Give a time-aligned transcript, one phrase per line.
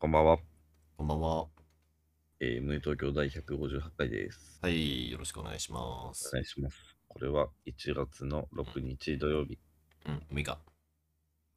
[0.00, 0.38] こんばんは。
[0.96, 1.46] こんばんは。
[2.38, 4.60] えー、無東京第158回です。
[4.62, 6.30] はい、よろしくお願いしまおす。
[6.32, 6.76] 願いします。
[7.08, 9.58] これは1月の6日土曜日
[10.06, 10.58] うん、6日。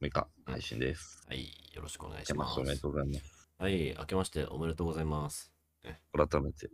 [0.01, 1.23] 6日配信です。
[1.27, 2.47] はい、よろしくお願い明けします。
[2.47, 3.49] ましておめでとうございます。
[3.59, 5.53] はい、明けましておめでとうございます。
[6.11, 6.71] 改めて、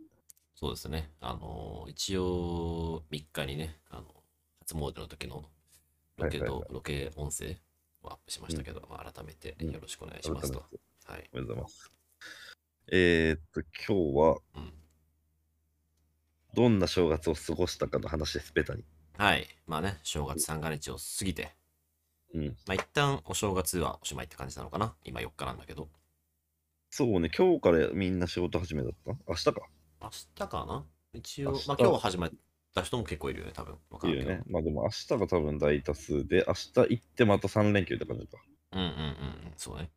[0.54, 1.12] そうですね。
[1.20, 4.06] あのー一応、3日にね、あの、
[4.60, 5.44] 初詣の時の
[6.16, 7.58] ロケと、はいはいはロケ音声
[8.02, 10.64] をアップしましたけど、まあ、改めてよろしくお願いしますと。
[11.08, 11.30] はい。
[11.32, 11.90] おめでとうございます。
[12.92, 14.72] えー、っと、今日はうん。
[16.54, 18.84] どんな正月を過ごしたかの話です、ベタに。
[19.16, 19.46] はい。
[19.66, 21.54] まあね、正月三が日を過ぎて、
[22.34, 22.46] うん。
[22.66, 24.94] まあ一旦お正月はおしまいって感じなのかな。
[25.02, 25.88] 今4日なんだけど。
[26.90, 29.12] そうね、今日からみんな仕事始めだった？
[29.26, 29.52] 明日か？
[30.02, 30.84] 明日かな？
[31.14, 32.30] 一応まあ今日始まっ
[32.74, 33.78] た人も結構いるよね、多分。
[33.88, 34.50] わかんないけどいいよね。
[34.50, 38.36] まあでも明日が多分大多数で、明日行ってまた3連休って感じか。
[38.72, 39.90] うんうんうんうん、そうね。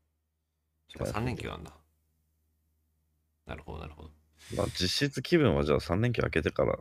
[1.00, 1.72] はい3連休なんだ。
[3.46, 4.10] なるほど、なるほど。
[4.56, 6.78] まあ実質気分はじゃあ3連休明けてからっ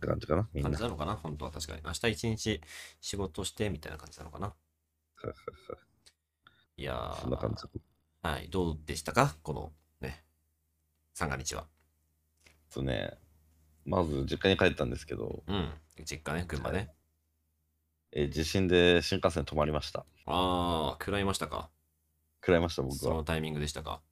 [0.00, 0.70] て感じかな、みんな。
[0.70, 1.82] 感じなのかな本当は確かに。
[1.84, 2.60] 明日一日
[3.00, 4.54] 仕事してみたいな感じなのかな
[6.76, 7.64] いやー、そんな感じ。
[8.22, 9.36] はい、どうでしたか？
[9.42, 10.24] このね、
[11.14, 11.66] 三が日は。
[12.68, 13.16] そうね、
[13.84, 15.72] まず実家に帰ったんですけど、うん、
[16.04, 16.90] 実家ね、群馬ね。
[18.12, 20.04] えー地震で新幹線止まりました。
[20.26, 21.70] あー、食らいましたか？
[22.44, 22.98] 食らいました、僕は。
[22.98, 24.02] そのタイミングでしたか？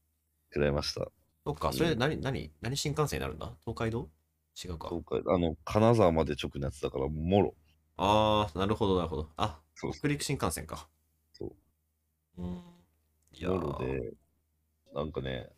[0.55, 1.07] 食らいました。
[1.45, 3.53] そっか、うんそれ何、何、何新幹線になるんだ？
[3.61, 4.09] 東海道？
[4.65, 4.89] 違うか。
[4.89, 7.55] 東海あの、金沢まで直のやつだから、もろ。
[7.97, 9.29] あー、なるほど、なるほど。
[9.37, 10.89] あ、そう北陸新幹線か。。
[11.33, 11.55] そ
[12.39, 12.63] ううん。
[13.33, 14.13] いやもろー、で、
[14.95, 15.51] なんかね、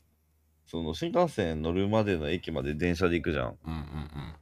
[0.66, 3.58] その新幹線乗るまでの駅まで電車で行くじゃん。
[3.64, 3.78] うんうん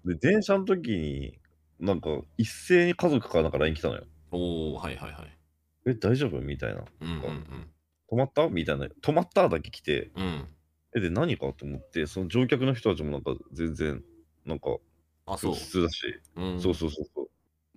[0.06, 0.18] うん。
[0.18, 1.38] で、電車の時に、
[1.80, 4.04] なんか一斉に家族からなんか LINE 来たのよ。
[4.30, 5.38] おー、はいはいはい。
[5.86, 6.40] え、大丈夫？
[6.40, 6.84] みたいな。
[7.00, 7.71] うんうん
[8.12, 8.48] 止まった？
[8.50, 8.86] みたいな。
[8.88, 10.24] 止まっただけ来て、うん。
[10.24, 10.56] うん。
[10.96, 14.04] え、で、何かと思って、その乗客の人たちもなんか全然、
[14.46, 14.78] なんか
[15.26, 15.68] あ、そう普。
[15.70, 16.58] 通だし、うん。
[16.58, 17.28] そうそうそうそう。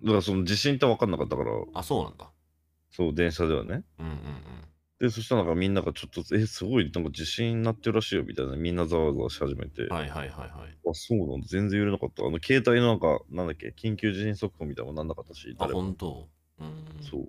[0.06, 2.32] だからその地震って分かんなかったから、あ、そうなんだ。
[2.90, 3.84] そう、電車ではね。
[3.98, 4.76] うんうんうん。
[5.00, 10.78] で、そしたらなんかみんながちょっと、え、すごい、なんか地震になってるらしいよ、みたいな、みんなざわざわし始めて、はいはいはいはい。
[10.88, 12.24] あ、そうなんだ、全然揺れなかった。
[12.24, 16.30] あの、携帯のなんか、なんだっけ、緊急地震速報みたいなのもなんなかったし、あ、誰もほんと。
[16.58, 16.86] うん。
[17.00, 17.28] そう。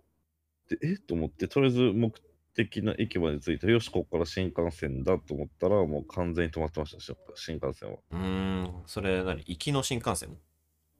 [0.70, 0.98] で、え？
[0.98, 2.14] と思って、とりあえず目
[2.57, 7.97] 的の駅まで着いて、よし、ここから新幹線だと思ったら、もう完全に止まってました、し新幹線は。
[8.12, 8.84] うーん。
[8.88, 9.44] それ何？
[9.45, 10.35] 行きの新幹線？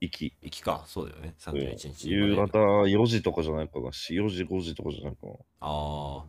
[0.00, 0.36] 行き。
[0.40, 0.84] 行きか。
[0.86, 1.34] そうだよね。
[1.38, 2.10] 31日。
[2.10, 5.32] 夕方4時とかじゃないかな、し4時、5時とかじゃないかな。
[5.32, 6.24] ああ。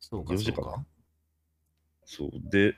[0.00, 0.34] そうか。
[0.34, 0.84] 4時かな
[2.04, 2.30] そう。
[2.50, 2.76] で、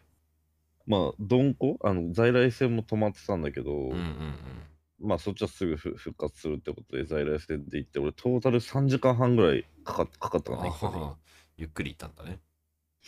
[0.87, 1.79] まあ、鈍行？
[1.83, 5.09] あの、在来線も止まってたんだけど、うんうんうん。
[5.09, 11.17] まあ、そっちはすぐふ復活するってことで、在来線で行って、俺、トータル3時間半ぐらいかかかかったかな、
[11.57, 12.41] ゆっくり行ったんだね。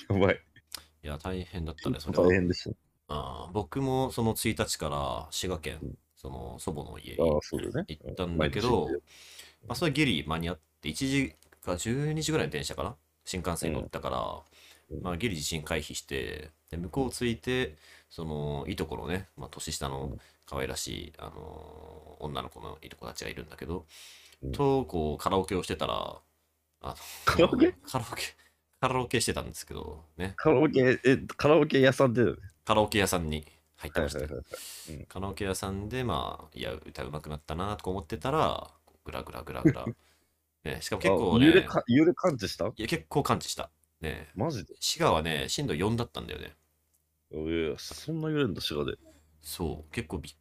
[0.08, 0.40] やばい。
[1.02, 2.32] いや、大変だったね、それは大。
[2.32, 2.76] 変でした。
[3.08, 7.84] あー僕もその1日から滋賀県うん、その祖母の家あに。
[7.88, 9.02] 行ったんだけど毎日、
[9.68, 11.34] まあ、それギリ間に合って、1時
[11.64, 12.96] か12時ぐらいの電車かな？
[13.24, 17.76] 新幹線に乗ったから、うんまあ、ギリ地震回避して、で向こう着いて、
[18.10, 23.84] そのいとこのね、まあ、年下の可愛らしい、あのー女の子のいとこたちがいるんだけど、
[24.42, 26.16] うんと、こう、カラオケをしてたら、
[26.86, 27.74] あのカラオケ？
[27.86, 28.22] カラオケ
[28.80, 32.24] カラオケしてたんですけど、ね、カラオケ、え、カラオケ屋さんで。
[32.64, 34.20] カラオケ屋さんに入ってました。
[35.08, 38.70] カラオケ屋さんで、まあ、いや、歌うまくなったなとか思ってたら、
[39.04, 39.86] グラグラグラグラ。
[40.64, 42.66] ね、しかも結構ね、あ揺れか揺れ感知した？
[42.66, 43.70] いや、結構感知した。
[44.00, 44.74] ね、マジで？
[44.80, 46.54] 滋賀はね、震度4だったんだよね。
[47.32, 48.98] いやそんな揺れんだ、滋賀で。
[49.42, 50.34] そう、結構びっ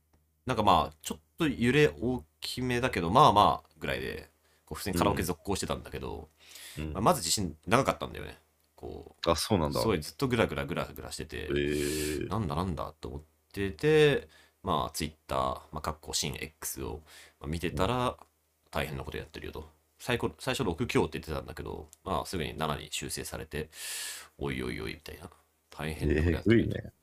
[0.46, 4.30] なんかまあ、ちょっと揺れ大きめだけど、まあまあぐらいで、
[4.66, 6.30] こう普通にカラオケ続行してたんだけど、
[6.78, 8.38] うんまあ、まず地震長かったんだよね。
[8.76, 9.82] こあ、そうなんう、だ。
[9.82, 13.22] すごいずっとグラグラグラグラしてて、えー、なんだなんだと思っ
[13.54, 14.28] てて、
[14.64, 15.40] まあ、ツイッター、
[15.72, 17.02] まあ、かっこ新 X を
[17.40, 18.18] まあ見てたら、
[18.72, 19.70] 大変なことやってるよと。
[20.00, 23.70] 最初最初6強って言ってたんだけど、まあ、すぐに7に修正されて、
[24.38, 25.30] おいおいおいみたいな。
[25.70, 26.74] 大変なことやえってるよと。
[26.74, 26.94] ぐいね。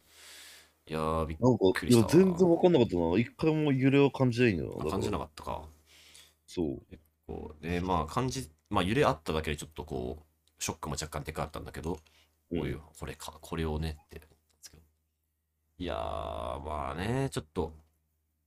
[0.87, 1.38] いやー、びっ
[1.75, 3.19] くりしたわ全然わかんなかったな。
[3.19, 4.87] 一回も揺れを感じないんだよな。
[4.87, 5.62] 感じなかっったか。
[5.62, 5.69] た。
[6.46, 6.82] そう。
[7.26, 11.92] こうで、まあ、感じ、まあ、揺れあっただけでちょっとこう、ショックも若干でかかったんだけど、
[12.50, 14.20] うんこういう、これか、これをねって。
[15.78, 15.96] いやー、
[16.60, 17.72] まあね、ちょっと、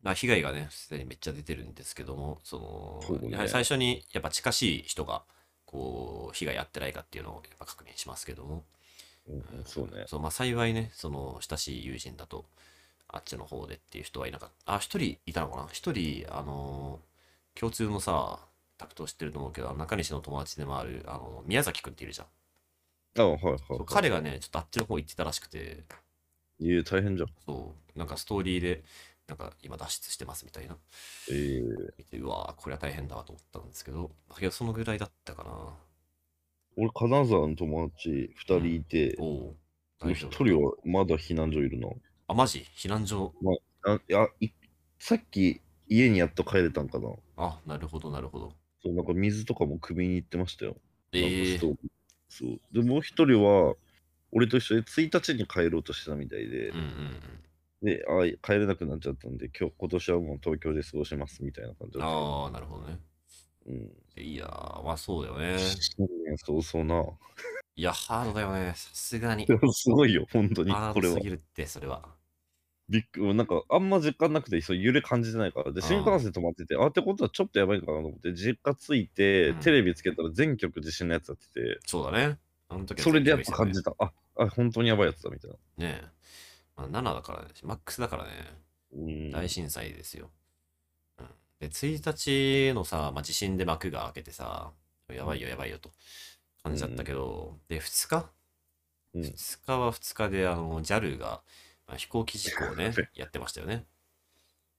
[0.04, 5.24] まあ、被害がね、すでにめっちゃ出てるんですけども、その、やはり最初に、やっぱ近しい人が、
[5.66, 8.64] こう、被害あってないかっていうのをやっぱ確認しますけども、
[9.28, 10.06] うん、そうね。
[10.06, 12.46] そう、まあ幸いね、その、親しい友人だと、
[13.08, 14.76] あっちの方でっていう人はいなかった。
[14.76, 15.68] あ、一人いたのかな？
[15.72, 18.40] 一人、あのー共通のさ、
[18.78, 22.28] タクト知ってると思うけど、中西の友達でもある、あの、宮崎くんっているじゃん。
[23.18, 23.86] あはいはい、はい。
[23.86, 25.86] 彼がね、ちょっとあっちの方行ってたらしくて、
[26.60, 27.30] いえ、大変じゃん。
[27.46, 28.84] そう、なんかストーリーで、
[29.28, 30.78] なんか今脱出してますみたいな。
[31.32, 35.78] えー、見て、うわーこれは大変だわと思ったんですけど、だけどそのぐらいだったかな。
[36.78, 39.56] 俺、金沢の友達2人いて、おお。
[40.04, 40.46] 1大丈夫。
[40.46, 41.90] 人はまだ避難所いるな。
[42.28, 42.66] あ、マジ？
[42.76, 43.34] 避難所？
[43.84, 44.50] あいやい
[45.00, 47.10] さっき家にやっと帰れたんかな。
[47.38, 48.54] あ、なるほど、なるほど。
[48.86, 50.78] そうなんか水とかも首に行ってましたよ。
[51.12, 51.76] えー
[52.28, 53.76] そうで、もう一人は、
[54.32, 57.36] 俺と一緒で1日に帰ろうとしてたみたいで、うんうんうん。
[57.82, 62.00] であ帰れなくなっちゃったんで、今日今年はもう東京で過ごしますみたいな感じ。
[62.02, 63.00] ああ、なるほどね。
[63.68, 64.22] うん。
[64.22, 65.58] いやー、まあそうだよね。
[65.60, 67.10] 新年早々な。
[67.78, 68.74] いや、ハードだよね。
[68.76, 69.48] さすがに。
[69.72, 70.94] すごいよ、本当にハー。
[70.94, 71.30] これはドすぎ。
[71.32, 72.15] るって、それは。
[72.88, 75.72] びっくなんか、あんま実感なくて、そう揺れ感じてないから。
[75.72, 82.38] で、新幹線止まってて、あ、ってことはちょっとやばいかなと思って、実家着いて、うんテレビつけたら全局地震のやつやってて、そうだね。
[82.70, 83.96] あの時はそれでやっぱ感じた。
[83.98, 85.58] あ、あ、本当にやばいやつだ、みたいな。
[85.88, 86.08] ねえ。
[86.76, 87.48] まあ、7だからね。
[87.64, 88.30] マックスだからね。
[88.94, 89.32] うん。
[89.32, 90.30] 大震災ですよ。
[91.20, 91.28] うん、
[91.60, 94.72] で、1日のさ、まあ、地震で幕が開けてさ、
[95.12, 95.92] やばいよ、やばいよと
[96.64, 98.30] 感じだったけど、で、2日？
[99.14, 101.42] うん ?2 日は2日で、あの、JAL が、まあ
[101.98, 103.86] 飛行機事故をね、 やってましたよね。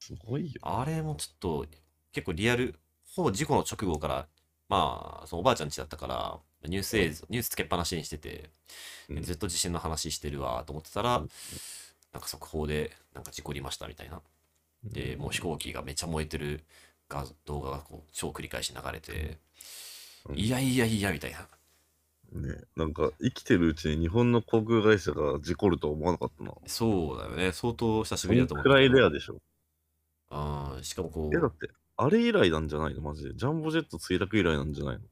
[0.01, 0.61] すごいよ。
[0.63, 1.67] あれもちょっと、
[2.13, 2.79] 結構リアル、
[3.15, 4.29] ほぼ事故の直後から、
[4.69, 8.51] まあ、そのおばあちゃん家だったから、ニュース映像、ニュースつけっぱなしにしてて、
[9.09, 11.29] うんずっと地震の話してるわと思ってたら、うん
[12.13, 14.23] なんか速報で、なんか事故りましたみたいな。
[14.85, 16.65] で、もう飛行機がめっちゃ燃えてる
[17.11, 19.39] 画動画がこう超繰り返し流れて、
[20.25, 21.47] うんいやいやいやみたいな。
[22.43, 26.53] ね、なんか生きてるうちに日本の航空会社が事故るとは思わなかったな。
[26.67, 27.53] そうだよね。
[27.53, 29.39] 相当久しそぶりだと思ったんくらいレアでしょ。
[30.31, 33.01] あーしかもこえ、だうっ、て、あれ以来なんじゃないの？
[33.01, 33.35] マジで。
[33.35, 35.03] ジャンボジェット墜落以来なんじゃないの？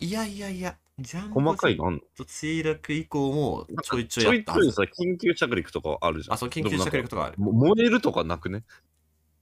[0.00, 2.00] いやいやいや、ジャンボ細かいジェッのあんの？
[2.16, 4.72] ト墜落以降もちょいちょいやったはず。
[4.72, 6.34] ちょいさ、緊急着陸とかはあるじゃん。
[6.34, 7.36] あ、そう、緊急着陸とかある。
[7.36, 8.64] でもなんかも燃えるとかなくね？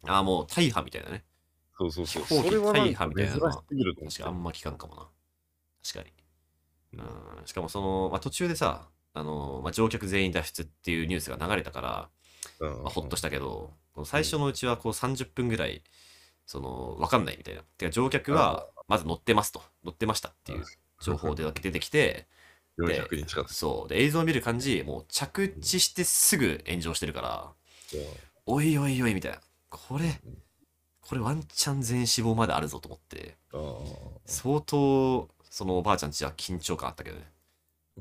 [0.07, 1.25] あー、もう大破みたいなね。
[1.79, 2.23] そうそうそう。
[2.23, 5.09] 飛行機それはなん大破みたいなのはすぎると思確かあんま聞かんかもな。
[5.85, 6.13] 確かに。
[7.05, 12.09] うん、しかもその、まあ、途中でさ、あのまあ、乗客全員脱出っていうニュースが流れたから、
[12.61, 13.73] まあ、ほっとしたけど、
[14.05, 15.83] 最初のうちはこう30分ぐらい、
[16.45, 17.63] その、わかんないみたいな。
[17.79, 20.65] てか乗客はまず乗ってますと、乗ってましたっていう
[21.01, 22.27] 情報でだけ出てきて、
[22.79, 23.55] 400人近く。
[23.55, 23.89] そう。
[23.89, 27.55] で、映像を見る感じ、もう着地してすぐ炎上してるから、
[28.45, 29.41] おいおいおいみたいな。
[29.71, 30.21] これ、
[31.01, 33.59] これワンチャン全死亡まであるぞと思って、あ
[34.27, 37.33] 相当、そのおばあちゃんちは緊張感あったけどね。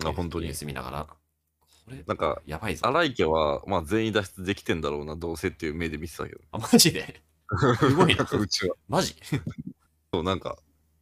[0.04, 0.58] あ、本当にニュー。
[0.58, 1.06] ス見ながら。
[1.06, 1.16] こ
[1.90, 2.86] れ、なんか、やばいぞ。
[2.86, 6.42] 荒井家は、まあ、全員脱出できてんだろうな、どうせっていう目で見てたけど。
[6.52, 7.22] あ、マジで？
[7.80, 8.28] すごいな。
[8.30, 8.76] うちは。
[8.90, 9.16] マジ？
[10.14, 10.58] そう、なんか、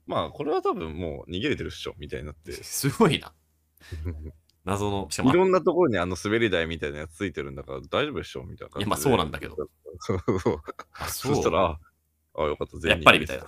[0.05, 2.51] まあ、これは多分もう逃げれてるっしょ、みたいになって。
[2.51, 3.33] すごいな。
[4.63, 8.81] 謎の、しかいも、ろんなところにあの滑り台みたいなやつついてるんだから大丈夫でしょみたいな感じで。
[8.81, 9.55] いやまあそうなんだけど。
[9.97, 10.61] そうそう。
[10.93, 11.79] あ、そそうしたら、あ
[12.35, 13.45] あ、よかった、全員やっぱりみたいな。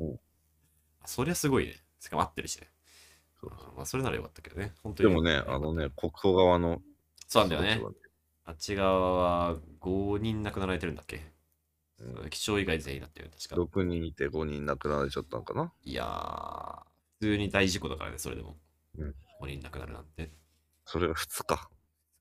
[0.00, 0.20] うん
[1.06, 1.83] そりゃすごいね。
[2.04, 2.68] しかも合ってるしね。
[3.40, 4.72] そうまあ、それならよかったけどね。
[4.82, 5.08] 本当に。
[5.08, 6.82] でもね、あのね、国宝側の。
[7.28, 7.80] そうなんだよね
[8.44, 11.16] あっち側は5人亡くなられてるんだっけ、
[11.98, 13.78] うん気象以外全員だったよね、確はか。
[13.80, 15.72] 6人いて5人亡くなられちゃったのかな？
[15.82, 16.82] いやー、
[17.20, 18.56] 普通に大事故だからね、それでも。
[18.98, 20.30] うん5人亡くなるなんて。
[20.84, 21.68] それが2日。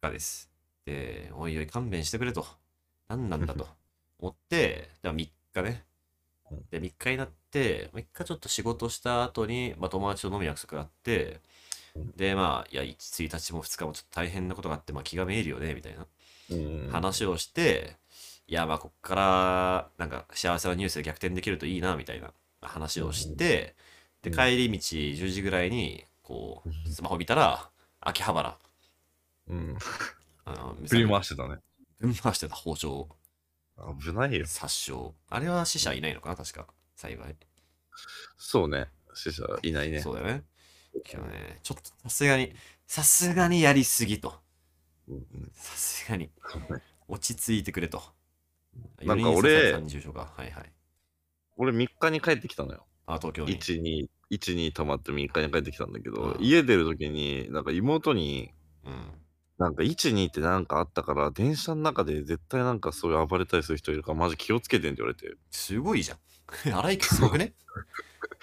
[0.01, 0.49] がです。
[0.85, 2.45] で、おいおい勘弁してくれと。
[3.09, 3.67] 何なんだと
[4.19, 5.85] 思って、では3日ね
[6.51, 6.65] うん。
[6.69, 11.41] で、3日になって、3日ちょっと仕事した後に、まあ、友達と飲む約束があって
[11.95, 12.95] うん、で、まあ、いや、1、
[13.27, 16.07] 1日も2日もちょっと大変なことがあって、まあ、気がめいるよね、みたいな
[16.51, 16.55] う
[16.87, 16.89] ん。
[16.91, 17.97] 話をして、
[18.47, 22.31] いや、まあ、こっから、なんか、幸せなニュースで逆転できるといいな、みたいな
[22.61, 23.75] 話をして、
[24.23, 27.69] で、うん帰り道10時ぐらいに、こう、スマホ見たら、
[28.01, 28.57] 秋葉原、
[29.49, 29.77] うん。
[30.45, 31.57] あの、振り回してたね。
[31.99, 33.07] ぶん回してた包丁、
[34.01, 34.45] 危ないよ。
[34.45, 35.11] 殺傷。
[35.29, 36.67] あれは死者いないのかな、確か。
[36.95, 37.35] 幸い。
[38.37, 38.87] そうね。
[39.13, 39.99] 死者いないね。
[39.99, 40.43] そうだよね。
[41.03, 42.53] けどね、ちょっとさすがに、
[42.87, 44.33] さすがにやりすぎと。
[45.53, 46.29] さすがに、
[47.07, 48.01] 落ち着いてくれと。
[49.03, 49.73] なんか俺。
[49.73, 50.73] はいはい。
[51.57, 52.85] 俺3日に帰ってきたのよ。
[53.05, 53.59] あ、東京に。
[53.59, 58.51] 1、2、1、2泊まって3日に帰ってきたんだけど、うん家出るときに、なんか妹に、
[58.85, 59.11] うん。
[59.59, 65.35] なんか1、2ってなんかあったから、電車の中で絶対なんかそういう暴れたりする人いるから、マジ気をつけてんって言われて。
[65.51, 66.17] すごいじゃん。
[66.71, 67.53] 荒井家すごくね？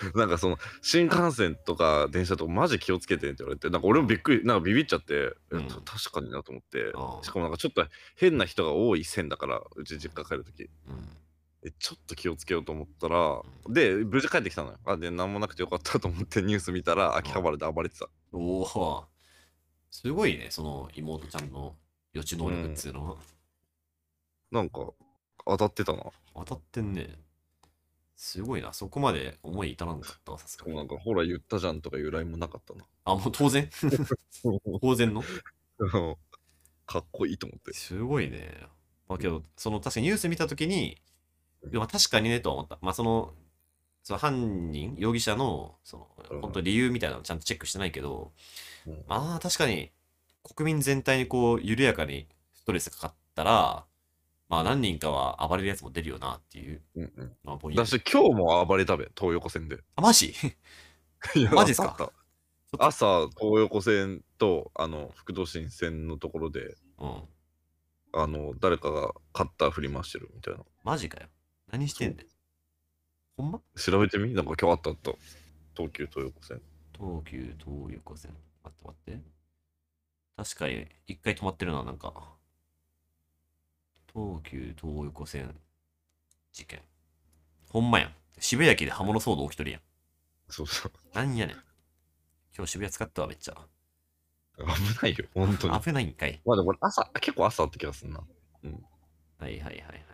[0.14, 6.92] なんかその、新幹線とか電車とかマジ気をつけてんって言われて、なんか俺もびっくり、なんかビビっちゃって、えうんた確かになと思って
[7.22, 10.62] しかもなんかちょっと変な人が多い線だから、うち実家帰るとき。
[10.62, 10.70] うん。
[11.62, 14.78] えちょっと気をつけようと思ったら、で、無事帰ってきたのよ。
[14.86, 18.08] あ、で、なんもなくてよかったと思って ニュース見たら、秋葉原で暴れてた。
[18.32, 19.04] おお。
[19.90, 21.76] すごいね、その妹ちゃんの
[22.14, 23.16] 予知能力っつうのは。
[24.50, 24.92] なんか、
[25.44, 26.04] 当たってたな。
[26.34, 27.18] 当たってんね。
[28.22, 28.74] すごいな。
[28.74, 30.76] そこまで思い至らんかったわ、さすがに。
[30.76, 32.84] なんか、ほら言ったじゃんとか由来もなかったな。
[33.06, 33.70] あ、もう当然？
[34.82, 35.22] 当然の？
[36.84, 37.72] かっこいいと思って。
[37.72, 38.58] すごいね。
[39.08, 41.00] まあけど、その確かにニュース見たときに、
[41.64, 42.78] でも確かにねとは思った。
[42.82, 43.32] まあその、
[44.02, 48.34] その犯人、容疑者の、そのうん、本当理由みたいなのちゃんとチェックしてないけど、
[48.86, 49.92] うんまあ確かに、
[50.42, 53.86] 国民全体にこう、緩やかにストレスかかったら、
[54.50, 57.36] まあ何人かは暴れるやつも出るよなっていう、うんうん。
[57.44, 59.78] まあ、ポイントだし、今日も暴れたべ、東横線で。
[59.94, 60.34] あ、マジ？
[61.36, 61.96] いやマジっすか？
[61.98, 62.10] あっ
[62.78, 67.22] た朝、東横線と、あの、副都心線のところで、うん。
[68.12, 70.64] あの、誰かがカッター振り回してるみたいな。
[70.82, 71.28] マジかよ。
[71.70, 72.26] 何してんねん。
[73.36, 73.60] ほんま？
[73.76, 74.34] 調べてみ？
[74.34, 75.12] なんか今日あったあった。
[75.76, 76.60] 東急東横線。
[76.92, 78.36] 東急東横線。
[78.64, 79.22] 待って待って。
[80.36, 82.36] 確かに、一回止まってるな、なんか。
[84.12, 85.54] 東急東横線
[86.52, 86.80] 事件。
[87.68, 88.14] ほんまやん。
[88.38, 89.80] 渋谷駅で刃物騒動起きとるやん。
[90.48, 90.92] そうそう。
[91.14, 91.56] なんやねん。
[92.56, 93.56] 今日渋谷使ったわ、めっちゃ。
[94.58, 94.64] 危
[95.02, 95.80] ないよ、本当に。
[95.80, 96.40] 危ないんかい。
[96.44, 98.18] まあでもこれ朝、結構朝あった気がするな。
[98.18, 100.04] はいはいはいはい。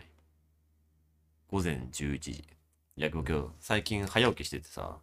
[1.49, 2.33] 午前11時。
[2.33, 4.99] いや、僕今日最近早起きしててさ、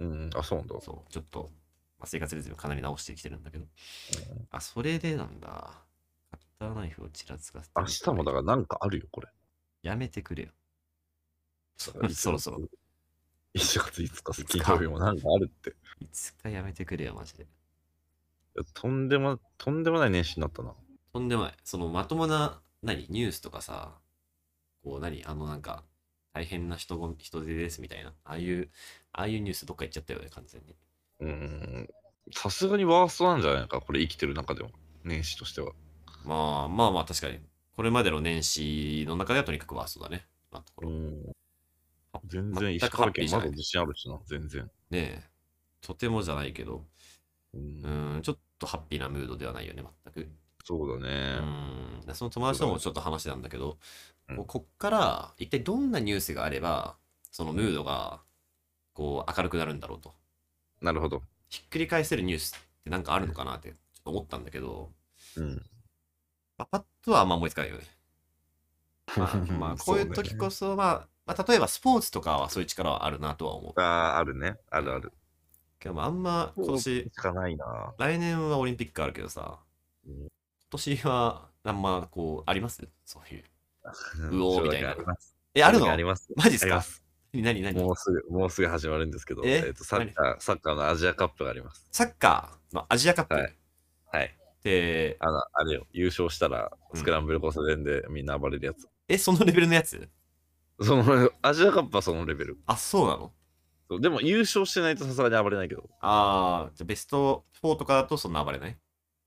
[0.00, 0.80] うん、あ、そうなんだ。
[0.80, 1.50] そう、ちょっと、
[1.98, 3.64] まあ、生活リズムかなり直してきてるんだけど。
[4.50, 5.82] あ、それでなんだ。
[6.58, 7.80] ターナイフをちらつかせて。
[7.80, 9.28] 明日もだからなんかあるよ、これ。
[9.82, 10.50] やめてくれよ。
[11.76, 11.92] そ
[12.32, 12.58] ろそろ。
[13.54, 15.70] 1月5日、金曜日もなんかあるって。
[16.00, 17.46] いいつかやめてくれよ、マジで。
[18.56, 20.74] やとんでも、とんでもない年始になったな。
[21.12, 21.56] とんでもない。
[21.64, 24.00] そのまともな、何、ニュースとかさ、
[24.82, 25.84] こう、何、あのなんか、
[26.32, 28.70] 大変な人ご人手ですみたいな、ああいう、
[29.12, 30.76] ああいうニュースどっか行っちゃったよね、完全に。
[31.20, 31.88] うーん。
[32.32, 34.70] さすがにワーストなんじゃないか、これ生きてる中でも。
[35.04, 35.72] 年始としては。
[36.28, 37.38] まあまあまあ、確かに。
[37.74, 40.26] これまでの年始の中ではとにかくワーストだね。
[40.50, 40.90] まあ、ところ。
[40.90, 41.14] ん。
[42.12, 44.70] あ全然石川県まだ自信あるしな、全然。
[44.90, 45.22] ねえ。
[45.80, 46.84] とてもじゃないけど、
[47.54, 50.28] うんうーん、ちょっとハッピーなムードではないよね、全く。
[50.64, 51.38] そうだうね。
[51.38, 52.00] ん。
[52.06, 53.78] でその友達ともちょっと話してたんだけど、
[54.28, 56.96] うんこうこっから一体どんなニュースがあれば、
[57.30, 58.20] そのムードが
[58.92, 60.12] こう明るくなるんだろうと。
[60.82, 61.22] なるほど。
[61.48, 64.90] ひっくり返せるニュースってなんかあるのかなってちょっと思ったんだけど、
[65.36, 65.62] うん。
[66.58, 67.84] まあ、パッとはあんま思いつかないよね。
[69.16, 73.72] まあ、 まあ、こういう時こそ、まあ、まあ、例えばスポーツとかはそういう力はあるなとは思う。
[73.76, 73.80] そ。
[73.82, 74.56] ああ、あるね。
[74.70, 75.12] あるある。
[75.78, 77.94] けど、まああんま今年、しかないな。
[77.98, 79.60] 来年はオリンピックあるけどさ、
[80.06, 80.30] うん今
[80.72, 82.86] 年はあんまこう、あります？
[83.06, 83.44] そういう。
[84.36, 84.96] うおーみたいな。
[85.54, 85.90] え、あるの？
[85.90, 86.28] あります。
[86.36, 86.84] マジっすか？
[87.32, 87.78] 何何？
[87.82, 89.62] もうすぐ、もうすぐ始まるんですけど、え？
[89.66, 91.86] えっとサッカー、サッカーのアジアカップがあります。
[91.92, 93.34] サッカーのアジアカップ？
[93.34, 93.56] はい
[94.12, 94.37] はい。
[94.62, 98.88] で、あの、あれよ、優勝したら、うんスクランブル交差点でみんな暴れるやつ。
[99.08, 100.08] え、そのレベルのやつ？
[100.80, 102.58] その、アジアカップはそのレベル。
[102.66, 103.32] あ、そうなの？
[103.88, 108.76] そうでも優勝してないとさすがに暴れないけど、あー、じゃあベスト4とかだとそんな暴れない？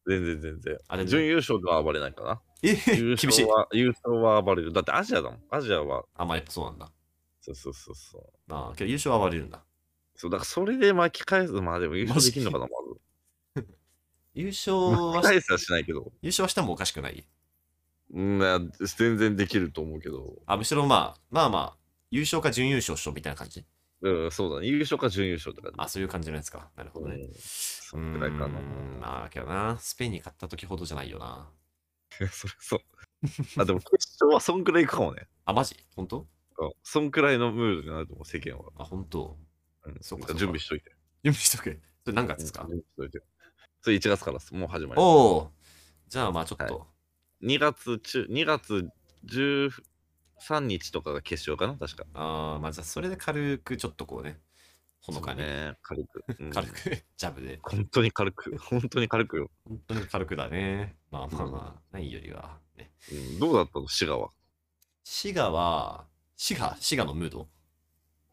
[0.07, 0.77] 全然全然。
[0.87, 2.41] あ全然準優勝では暴れないかな。
[2.63, 3.47] え、優厳しい勝。
[3.47, 4.73] は、優勝は暴れる。
[4.73, 5.39] だってアジアだもん。
[5.49, 6.91] アジアは、あ、まあやっぱそうなんだ。
[7.41, 8.21] そうそうそうそう。
[8.49, 9.63] あーけど優勝は暴れるんだ。
[10.15, 11.53] そう、だからそれで巻き返す。
[11.53, 12.71] まあでも優勝できんのかな、ま
[14.33, 14.73] 優勝
[15.21, 15.51] ず。
[15.51, 16.11] はしないけど。
[16.21, 17.25] 優勝はしてもおかしくない？
[18.13, 18.59] うん、まあ
[18.97, 20.35] 全然できると思うけど。
[20.45, 21.77] あ、むしろまあ、まあまあ、
[22.11, 23.65] 優勝か準優勝しようみたいな感じ？
[24.01, 24.67] うん、そうだね。
[24.67, 25.75] 優勝か準優勝とか、ね。
[25.77, 26.71] あ、そういう感じのやつか。
[26.75, 27.15] なるほどね。
[27.15, 27.33] うん
[27.91, 28.59] そんくらいかな。
[29.01, 31.49] まあ、けどな、スペインに勝った時ほどじゃないよな。
[32.31, 32.79] それそう。
[33.57, 35.27] あ、でも決勝はそんくらいいくかもね。
[35.43, 35.75] あ、マジ？
[35.95, 36.27] 本当？
[36.57, 38.71] うんそんくらいのムードになると思う、世間は。
[38.77, 39.37] あ、本当？
[39.85, 40.95] うん、そうかそうか準備しといて。
[41.23, 41.79] 準備しとけ。
[42.05, 43.21] それ何月ですか、準備しといて。
[43.81, 44.99] それ1月からですもう始まります。
[44.99, 45.51] おお
[46.07, 46.85] じゃあまあちょっと、は
[47.43, 48.89] 2月中、2月
[49.25, 52.05] 13日とかが決勝かな、確か。
[52.13, 54.39] あーまあじゃあそれで軽くちょっとこうね、
[55.01, 56.23] ほのかに、そうね、軽く。
[56.39, 56.73] うん軽く
[57.17, 59.49] ジャブで、本当に軽く、本当に軽くよ。
[59.67, 60.95] 本当に軽くだね。
[61.09, 62.91] まあまあまあ、ないよりは、ね。
[63.11, 64.29] うん、どうだったの、滋賀は？
[65.03, 66.05] 滋賀は、
[66.37, 66.77] 滋賀？
[66.79, 67.47] 滋賀のムード？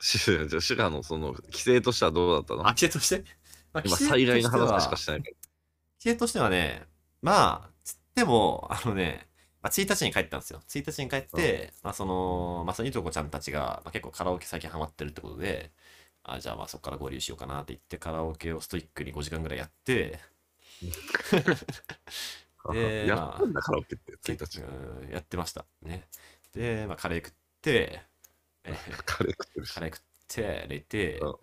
[0.00, 2.60] じゃあ滋賀のその規制としてはどうだったの？
[2.66, 3.24] あ、規制として、
[3.72, 5.37] まあ今、規制災害のとしては話しかしてないけど。
[6.00, 6.86] 規制としてはね、
[7.22, 9.28] まあ、つっても、あのね、
[9.62, 10.60] まあ、1日に帰ったんですよ。
[10.66, 15.72] 1日に帰って、まあその、まあそのいとこちゃんたちが、まあ、結構カラオケ最近ハマってるってことで、
[16.22, 20.20] あじゃあまあそこから合流しようかなって言ってカラオケをストイックに5時間ぐらいやって、
[22.70, 24.60] でやったんだ、カラオケって、1日。
[24.60, 25.64] うんやってました。
[25.82, 26.08] ね。
[26.52, 28.02] で、まあカレー食って、
[28.64, 29.80] えーカレー食ってるしカ。
[29.80, 31.34] レー食って、寝てうん、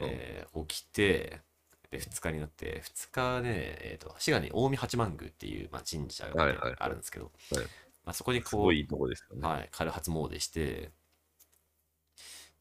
[0.00, 1.42] えー起きて、
[1.90, 7.64] で、2日になって、2日ね、えっ、と、滋賀に近江八幡宮っていう、まあ、神社があるんですけど、はい
[8.04, 9.48] まあ、そこにこう、すごいいいとこですよね。
[9.48, 10.90] はい、軽初詣して、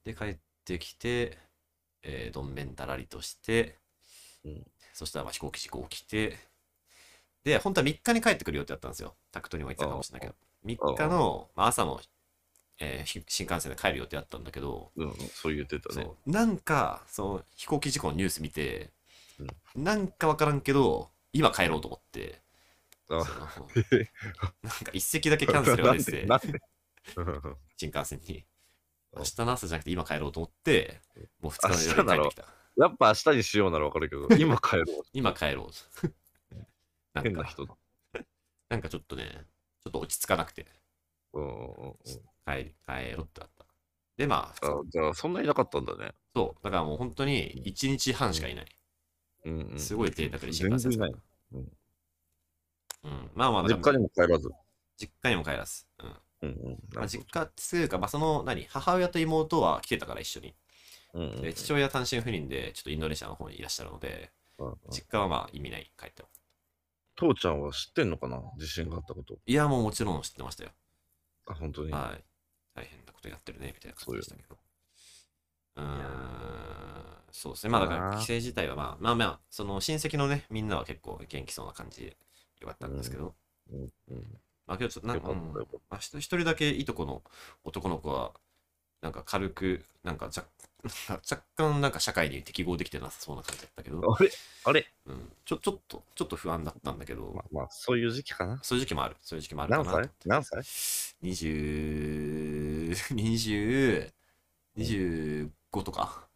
[0.03, 1.37] で、帰ってきて、
[2.03, 3.77] えー、どんべんだらりとして、
[4.43, 6.39] うんそしたらまあ飛行機事故起きて、
[7.43, 9.13] で、本当は3日に帰ってくる予定だったんですよ。
[9.31, 10.35] タクトにも言ってたかもしれないけど。
[10.65, 12.01] 3日の、まあ、朝の、
[12.79, 16.09] えーひ新幹線で帰る予定だったんだけど、うん、そう言ってたね。
[16.25, 18.89] なんか、その飛行機事故のニュース見て、
[19.75, 22.41] なんかわからんけど、今帰ろうと思って、
[23.09, 26.27] なんか一席だけキャンセルが出て
[27.77, 28.37] 新幹線に。
[28.37, 28.43] うん
[29.15, 31.01] 明日の朝じゃなくて今帰ろうと思って、
[31.41, 32.45] もう2日の夜に帰ってきた。
[32.77, 34.85] やっぱ明日にしようならわかるけど、 今帰ろう。
[35.13, 36.07] 今帰ろう。
[37.13, 37.75] なんか、変な人だ。
[38.69, 39.45] なんかちょっとね、
[39.83, 40.67] ちょっと落ち着かなくて、
[41.33, 41.95] うんうんうん
[42.45, 43.65] 帰帰ろうってなった。
[44.15, 46.13] で、まあ、あじゃあ、そんなになかったんだね。
[46.33, 48.65] そう、だからもう本当に1日半しかいない。
[49.45, 51.21] うんうん、すごい贅沢に新全幹線然いない。
[53.03, 54.49] うん、まあまあ、だ実家にも帰らず。
[54.97, 55.85] 実家にも帰らず。
[56.41, 56.77] うんうんうん。
[56.93, 58.65] まあ、実家っていうか、まあ、その何？
[58.65, 60.55] 母親と妹は来てたから一緒に。
[61.13, 66.29] うんうんうんで父親は単身赴任でちょっとインドネシアの方にいらっしゃるので、うんうん実家はまあ意味ない帰っても。
[67.15, 68.41] 父ちゃんは知ってんのかな？
[68.57, 69.35] 地震があったこと。
[69.45, 70.71] いや、もうもちろん知ってましたよ。
[71.47, 71.91] あ、本当に？
[71.91, 72.23] はい。
[72.75, 74.57] 大変なことやってるね、みたいな感じでしたけど。
[75.77, 75.83] うー。
[75.83, 77.71] ん、そうですね。
[77.71, 82.17] まあだから、帰省自体はまあ、まあまあ、その親戚のね、みんなは結構元気そうな感じで
[82.61, 83.35] よかったんですけど、
[83.71, 83.89] うん。
[84.09, 84.41] うん。
[84.65, 85.33] まあけどちょっとなんよか
[85.89, 87.23] まあ、一人だけいとこの
[87.63, 88.33] 男の子は、
[89.01, 90.47] なんか軽く、なんか若
[91.09, 94.29] 若干なんか社会に適合できてなさそうな感じだったけど、あれ？
[94.63, 94.85] あれ？
[95.05, 98.59] うん、ちょちょっと、ちょっと不安だったんだけど、まあまあ、そういう時期かな。
[98.63, 99.15] そういう時期もある。
[99.21, 99.91] そういう時期もあるか何な。
[99.93, 100.09] 歳？
[100.25, 100.63] 何歳
[101.21, 104.13] ？20、20、
[104.75, 106.27] 25とか。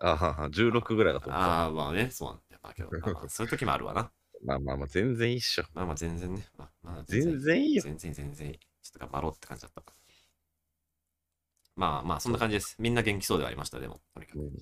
[0.00, 1.46] あはは、16ぐらいだと思った。
[1.46, 4.10] ああ、まあね、そうなんだけど、まあまあ そういう時もあるわな。
[4.44, 5.64] まあまあまあ、全然いいっしょ。
[5.74, 6.46] まあまあ全然ね。
[6.56, 7.82] まあ、まあ全然いいよ。
[7.82, 8.58] 全然全然いい。
[8.58, 9.82] ちょっと頑張ろうって感じだった。
[11.76, 12.76] まあまあ、そんな感じです。
[12.78, 14.00] みんな元気そうではありました、でも。
[14.14, 14.38] とにかく。
[14.38, 14.52] うん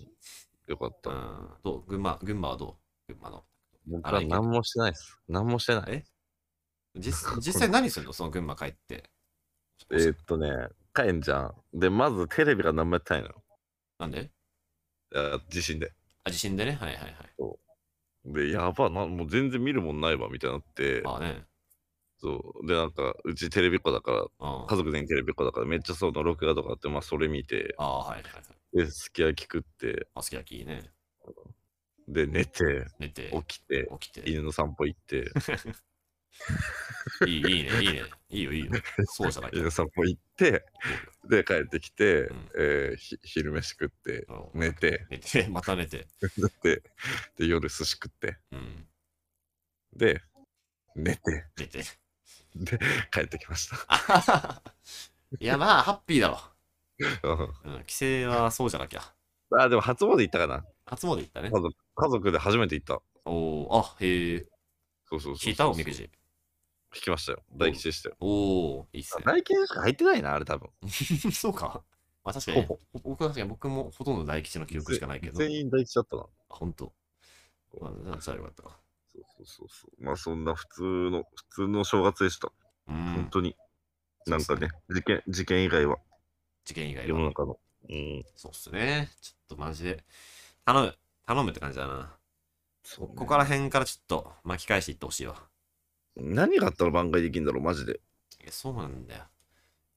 [0.68, 1.10] よかった。
[1.10, 1.50] うん。
[1.64, 1.86] どう？
[1.86, 2.78] 群馬、群馬はど
[3.08, 3.12] う？
[3.12, 3.44] 群馬の。
[3.86, 5.18] 僕はい何もしてないです。
[5.26, 5.92] 何もしてない。
[5.94, 6.04] え？
[6.96, 8.12] 実 実際何するの？
[8.12, 9.10] その群馬帰って。
[9.90, 10.50] えーっとね、
[10.94, 11.54] 帰んじゃん。
[11.72, 13.42] で、まずテレビが何もやってないのよ。
[13.98, 14.30] なんで？
[15.14, 15.92] あ地震で。
[16.24, 16.72] あ、地震でね？
[16.72, 17.34] はいはいはい。
[18.24, 21.00] で、やばな、もう全然見るもんないわ、みたいになって。
[21.02, 21.44] まあね。
[22.18, 22.66] そう。
[22.66, 24.66] で、なんか、うちテレビっ子だから、うん。
[24.66, 28.42] 家族全員テレビっ子だから、めっちゃそうの録画とかあって、まあ、それ見て、ああ、はいはいはい。
[28.76, 30.90] で、すき焼き食って、あ、すき焼きね。
[32.08, 34.30] で、寝て、寝て、起きて、起きて。
[34.30, 35.30] 犬の散歩行って、
[37.26, 38.02] いい、いいね、いいね。
[38.30, 38.72] いいよ、いいよ。
[39.06, 40.64] そうじゃない散歩 行って、
[41.28, 44.50] で、帰ってきて、うんえーひ昼飯食って、と。
[44.54, 46.06] 寝て、寝て、 また寝て。
[46.36, 46.82] 寝て、
[47.36, 48.86] で、夜寿司食って、うん。
[49.96, 50.20] で、
[50.96, 51.82] 寝て、寝て。
[52.54, 52.78] で、
[53.12, 54.62] 帰ってきました。
[55.40, 56.40] いや、まあ、ハッピーだろ。
[57.22, 57.84] うんうん。
[57.84, 59.02] 帰省はそうじゃなきゃ。
[59.58, 60.64] あ、でも初詣行ったかな。
[60.86, 61.60] 初詣行ったね家。
[61.60, 63.00] 族家族で初めて行った。
[63.24, 64.46] おおあ、へえ。
[65.08, 65.50] そうそうそうそう。
[65.50, 66.10] 聞いたおみくじ。
[66.94, 67.42] 引きましたよ。
[67.52, 68.16] 大吉でしたよ。
[68.20, 69.24] おおいいっすね。
[69.26, 70.70] 大吉しか入ってないな、あれ多分。
[71.32, 71.82] そうか。
[72.24, 75.38] まあ確かに、ほぼ僕は確かに僕もほとんど大吉の記憶しかないけど。
[75.38, 76.22] 全員大吉だったな。
[76.22, 76.92] あ本当。
[77.80, 78.80] まあ、じゃあ、それはよかったわ。
[79.14, 80.04] そうそうそうそう。
[80.04, 82.48] まあそんな普通の、普通の正月でした。
[82.48, 82.52] う
[82.92, 83.30] 本ん。
[83.30, 83.56] 当に。
[84.26, 85.98] なんかね、事件、事件以外は、
[86.64, 87.08] 事件以外は。
[87.08, 87.58] 世の中の。
[87.88, 88.24] うん。
[88.34, 89.10] そうっすね。
[89.20, 90.04] ちょっとマジで。
[90.64, 90.98] 頼む。
[91.26, 92.18] 頼むって感じだな。
[92.82, 95.48] そうねここら辺からちょっと巻き返していってほしいわ。
[96.20, 98.00] 何があったら番外できるんだろう、マジで。
[98.42, 99.24] いやそうなんだよ。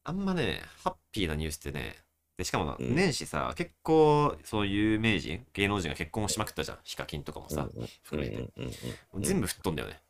[0.04, 1.96] あんまね、ハッピーなニュースってね、
[2.38, 6.78] でしかも年始さ、結構そういう有名人、芸能人が結婚しまくったじゃん。
[6.84, 8.36] ヒカキンとかもさ、うんうん含めて。
[8.36, 8.72] うんうん
[9.14, 10.02] うん全部吹っ飛んだよね。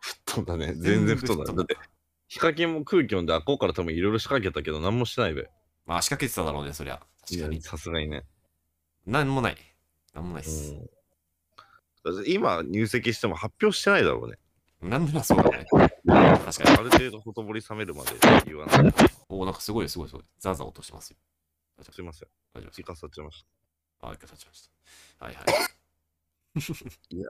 [0.00, 0.74] 吹っ飛んだね。
[0.74, 1.52] 全然吹っ飛んだ。
[1.52, 1.76] だって、
[2.28, 5.50] ヒカキンも空気読んで、あっこから多分いろいろ仕掛けたけど、何もしてないべ。
[5.84, 7.00] まあ仕掛けてただろうね、そりゃ。
[7.28, 7.60] 確かに。
[7.60, 8.24] さすがにね。
[9.06, 9.56] なんもない。
[10.14, 10.72] なんもないっす。
[10.72, 10.90] うん
[12.26, 14.36] 今入籍しても発表してないだろうね。
[14.82, 15.64] なんならそうだね。
[15.70, 15.84] 確
[16.64, 16.78] かに。
[16.78, 18.10] ある程度ほとぼり冷めるまで
[18.46, 18.92] 言わない。
[19.28, 20.24] おお、なんかすごいすごいすごい。
[20.38, 21.16] ザーザー音してますよ。
[21.90, 22.28] すいません。
[22.28, 23.46] 夫大丈夫時間経っちゃいまし
[24.00, 24.68] あ、一回経ちまし
[25.18, 25.24] た。
[25.24, 25.44] はいはい。
[27.16, 27.28] いや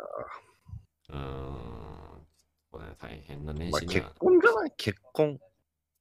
[1.10, 2.26] うーん。
[2.70, 3.70] これね、大変な年た。
[3.70, 3.80] まあ。
[3.80, 4.72] 結婚じゃない？
[4.76, 5.38] 結婚。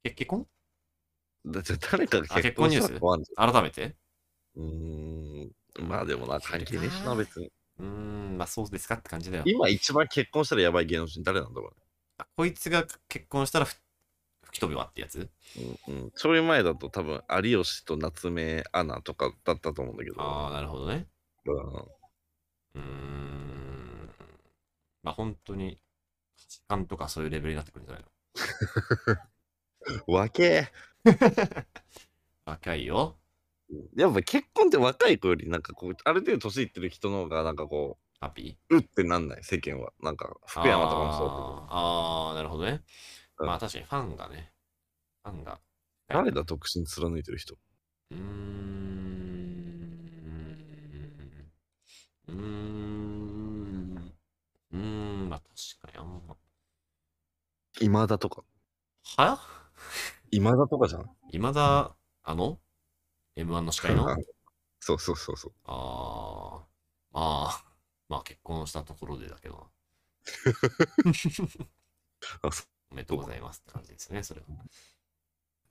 [0.04, 0.48] け結婚？
[1.48, 3.36] だって誰かがあ結婚ニュース？
[3.36, 3.96] 改めて？
[4.56, 4.64] うー
[5.84, 5.88] ん。
[5.88, 7.52] まあでもな、関係ねえしな、別に。
[7.80, 9.44] うーん、まあそうですかって感じだよ。
[9.46, 11.74] 今一番結婚したらやばい芸能人誰なんだろ
[12.18, 13.76] あこいつが結婚したらふ
[14.46, 15.20] 吹き飛ぶわってやつ？
[15.20, 15.30] うね。
[15.88, 16.12] うんうん。
[16.12, 20.22] ちょい前だと多分、有吉と夏目アナとかだったと思うんだけど。
[20.22, 21.08] ああ、なるほどね。
[21.46, 21.92] うん
[22.76, 24.10] うーん。
[25.04, 25.80] まあ本当に、
[26.50, 29.16] 時間とかそういうレベルになってくるんじゃないわけの
[32.46, 33.21] 若いよ。
[33.96, 39.44] やっぱ結婚って若い子よりなんかこうある程度年いってる人の方がなんかこハッピううってなんない？
[39.44, 39.94] 世間は。
[40.02, 41.66] なんかー福山とかもそうだけど。
[41.70, 42.30] あー。
[42.30, 42.84] あー、なるほどね。
[43.40, 43.48] うん。
[43.48, 44.54] まあ確かにファンがね、
[45.24, 45.60] ファンが。
[46.08, 46.44] 誰だ？
[46.44, 47.56] 独身貫いてる人。
[48.12, 48.22] うーん。
[52.28, 54.14] うーん。
[54.74, 56.36] うーん、まあ確かにあんま。
[57.80, 58.44] 今田とか。
[59.18, 59.40] は？
[60.30, 61.10] 今田とかじゃん。
[61.32, 62.60] 今だ、あの？
[63.36, 64.10] ?M1 の司会の？
[64.10, 64.18] あ
[64.80, 67.64] そうそうそうそうあー、まあ、
[68.10, 69.62] まあ結婚したところでだけどな。
[72.44, 74.48] あそおめでとうございますって感じですね、それは。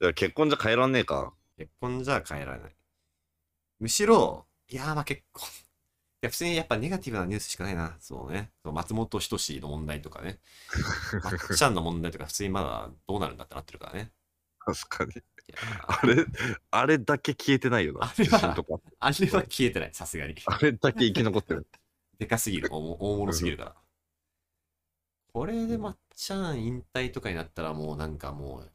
[0.03, 2.77] いや結婚じゃ変えらんねえか結婚じゃ変えられない。
[3.79, 5.49] むしろ、いやーまあ結婚。
[6.23, 7.97] いや、普通にやっぱネガティブなニュースしかないな。
[8.01, 8.51] そうね。
[8.63, 10.39] そう松本人志の問題とかね。
[11.25, 14.13] まっちゃんの問題とか普通にまだどうなるんだってなってるからね。
[14.59, 15.13] 確かに
[15.87, 16.27] あれ
[16.71, 20.35] あれだけ消えてないよなあれは地震とかあれは消えてない、さすがに。
[20.47, 21.67] あれだけ生き残ってる
[22.19, 23.75] でかすぎる、大大物すぎるから。
[25.33, 28.71] これでまっちゃん引退とかになったらもうなんかもう、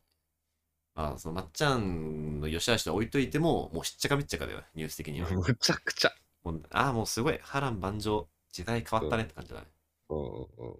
[0.96, 5.30] まあそのまっちゃんの良し悪しは置いといても、もうしっちゃかめっちゃかだよ、ニュース的には。
[5.30, 6.12] むちゃくちゃ
[6.44, 9.68] もうああ、もうすごい、波乱万丈、時代変わったねって感じだね。
[10.10, 10.76] うんうんうん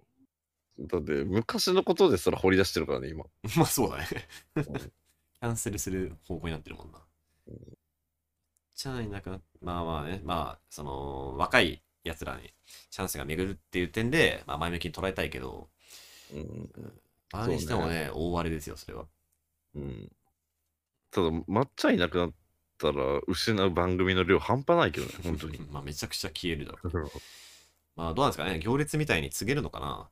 [0.78, 3.24] だって昔のことですら掘り出してるからね今
[3.56, 4.06] まあそうだね。
[5.40, 6.98] キャンセルする方向になってるもんな。
[8.74, 12.52] チャンいなくなっまあまあね、まあ、その、若い奴らに
[12.90, 15.68] チャンスが巡るっていう点で、まあ前向きに捉えたいけど、
[16.32, 16.70] うん。
[17.32, 19.06] まあにしてもね、大荒れですよ、それは。
[19.74, 20.12] うん。
[21.10, 22.30] ただまっちゃんいなくなっ
[22.78, 25.58] たら失う番組の量半端ないけどね本当に。
[25.72, 27.10] まあめちゃくちゃ消えるだろう。
[27.96, 30.10] まあどうなんですかね、行列みたいに告げるのかな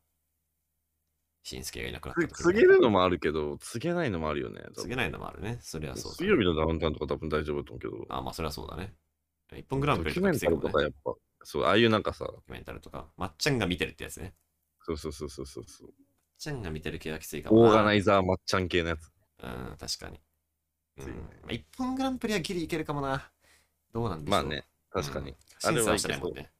[1.45, 4.63] しんすけがいなくなった時告げるのもあるけど告げないのもあるよね。
[4.75, 5.59] 告げないのもあるね。
[5.61, 8.07] それはそうだ、水曜日のダウンタウンとか多分大丈夫だと思うけど。
[8.09, 8.95] あまあそれはそうだね。
[9.53, 12.25] 一本グランプリドキュメンタルとかやっぱそうああいうなんかさ。
[12.25, 14.33] ドキュメンタルとか、まっちゃんが見てるってやつね。
[14.87, 15.93] そうそうそうそうそうまっ
[16.39, 17.63] ちゃんが見てる系はきついかも。
[17.63, 17.69] な。
[17.69, 19.11] オーガナイザーまっちゃん系のやつ。
[19.43, 20.21] うん、確かに。
[20.99, 21.07] うん。
[21.09, 21.13] ま
[21.51, 23.31] あ、一本グランプリはギリいけるかもな。
[23.93, 24.43] どうなんでしょう。
[24.43, 26.51] まあね確かに、うん、審査はしてないもんね。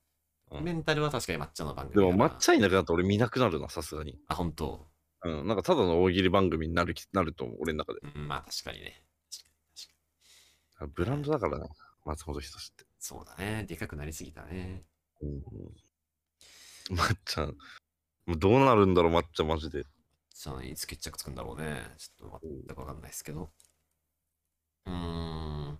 [0.59, 2.17] うんメンタルは確かに抹茶の番で組だな。
[2.17, 4.87] もまっちゃんいなくなったら俺見なくなるなさすがにあ、本当。
[5.25, 9.03] うんなんかただの大喜利番組になるきなると思う俺の中でうん、まあ確かにね。
[9.31, 9.89] 確かに確
[10.79, 10.91] かに。
[10.91, 11.69] あブランドだからね
[12.05, 13.65] 松本人志ってそうだね。
[13.65, 14.85] でかくなりすぎたね。
[15.23, 15.43] うん
[16.97, 17.57] まっちゃん
[18.27, 19.85] もうどうなるんだろうまっちゃんマジで
[20.35, 21.81] じゃあ、いつ決着つくんだろうね。
[21.97, 23.51] ちょっと全くわかんないですけど。
[24.87, 25.79] うーん。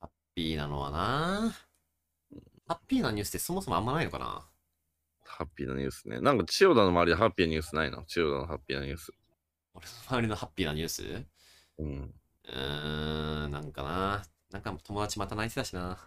[0.00, 1.52] ハッピーなのはな。
[2.70, 4.46] ハッピーなニュースってそもそもあんまないのかな？
[5.24, 8.04] ハッピーなニュースねなんか千代田の周りでハッピーなニュースないの？
[8.04, 9.12] 千代田のハッピーなニュース
[9.74, 11.02] 俺の周りのハッピーなニュース？
[11.02, 11.26] う
[11.78, 14.22] うんーん、なんかな。
[14.52, 15.98] なんか友達また泣いてたしな。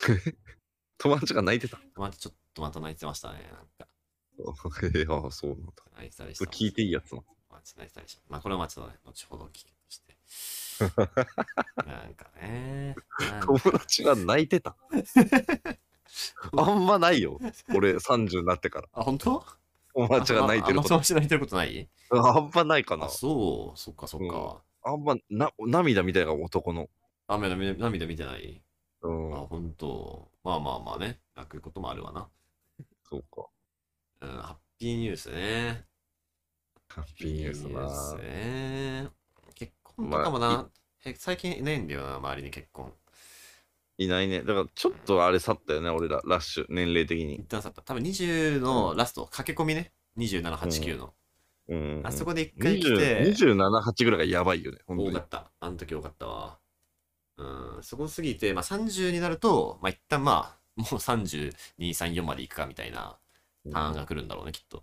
[0.96, 1.78] 友達が泣いてた？
[1.94, 3.52] 友達ちょっとまた泣いてましたね。
[3.52, 3.86] なんか
[5.14, 6.46] ああそうなんだ泣いてたりした。
[6.46, 8.22] 聞いていいやつな友達泣いてたりした。
[8.30, 9.66] まあこれはまあちょっとね、後ほど聞。
[10.80, 10.86] な
[12.08, 12.94] んかね。
[13.44, 14.76] 友達が泣いてた
[16.56, 17.38] あんまないよ
[17.74, 19.44] 俺30になってからあ、本当？
[19.94, 21.88] 友達が泣いてること友達泣いてることない？
[22.10, 23.78] あんまないかなあ、そう。
[23.78, 24.62] そっかそっか。
[24.84, 26.88] あんまな涙みたいな男の
[27.28, 28.62] あ、涙涙見てない？
[29.02, 30.30] うんあ、本当。
[30.44, 31.20] まあまあまあね。
[31.36, 32.28] 泣くこともあるわな。
[33.08, 33.46] そうか
[34.22, 35.84] うん、ハッピーニュースね。
[36.88, 39.08] ハッピーニュースなね。
[40.02, 40.70] 結婚とかもな、ま
[41.04, 42.92] え最近いないんだよな、周りに結婚。
[43.98, 47.82] いないねだからちょっとあれ去ったよね俺らラッシュ年齢的に一旦さった。
[47.82, 49.92] 多分20のラスト、駆け込みね。
[50.16, 51.14] 27、8、9の。
[51.68, 55.50] うんあそこで一回来20て、27、8ぐらいがやばいよね本当に多かった。
[55.60, 56.58] あの時多かったわ。
[57.38, 57.44] う
[57.80, 63.16] ん、そこ過ぎて、まあ30になると、まあ一旦まあ、もう32、3、4まで行くかみたいな
[63.70, 64.82] ターンが来るんだろうね、きっと。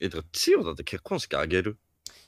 [0.00, 1.78] えだから千代だって結婚式あげる？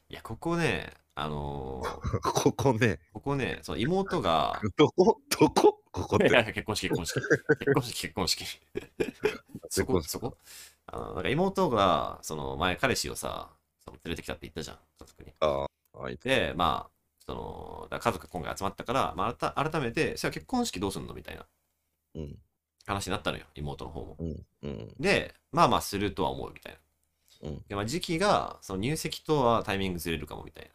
[0.09, 5.81] いや、ここね、あのー ここねここね、その妹が、どこどこ？
[5.91, 7.21] ここって結婚式、結婚式。
[7.59, 8.45] 結婚式、結婚式。
[9.71, 10.37] そこ、そこ？
[10.87, 13.51] あの、なんか妹が、その前彼氏をさ、
[13.83, 15.33] その連れてきたって言ったじゃん、家族に。
[15.41, 16.91] あああいつで、まあ、
[17.25, 21.47] その、だ家族が今回集まったから、まあ、改改めて、それは結婚式どうすんのみたいな
[22.15, 22.39] うん
[22.87, 24.17] 話になったのよ、妹の方も。
[24.21, 26.79] うんうんで、まあまあするとは思うみたいな。
[27.51, 30.71] うんでまあ、時期が、その入籍とはタイミングずれるかもみたいな。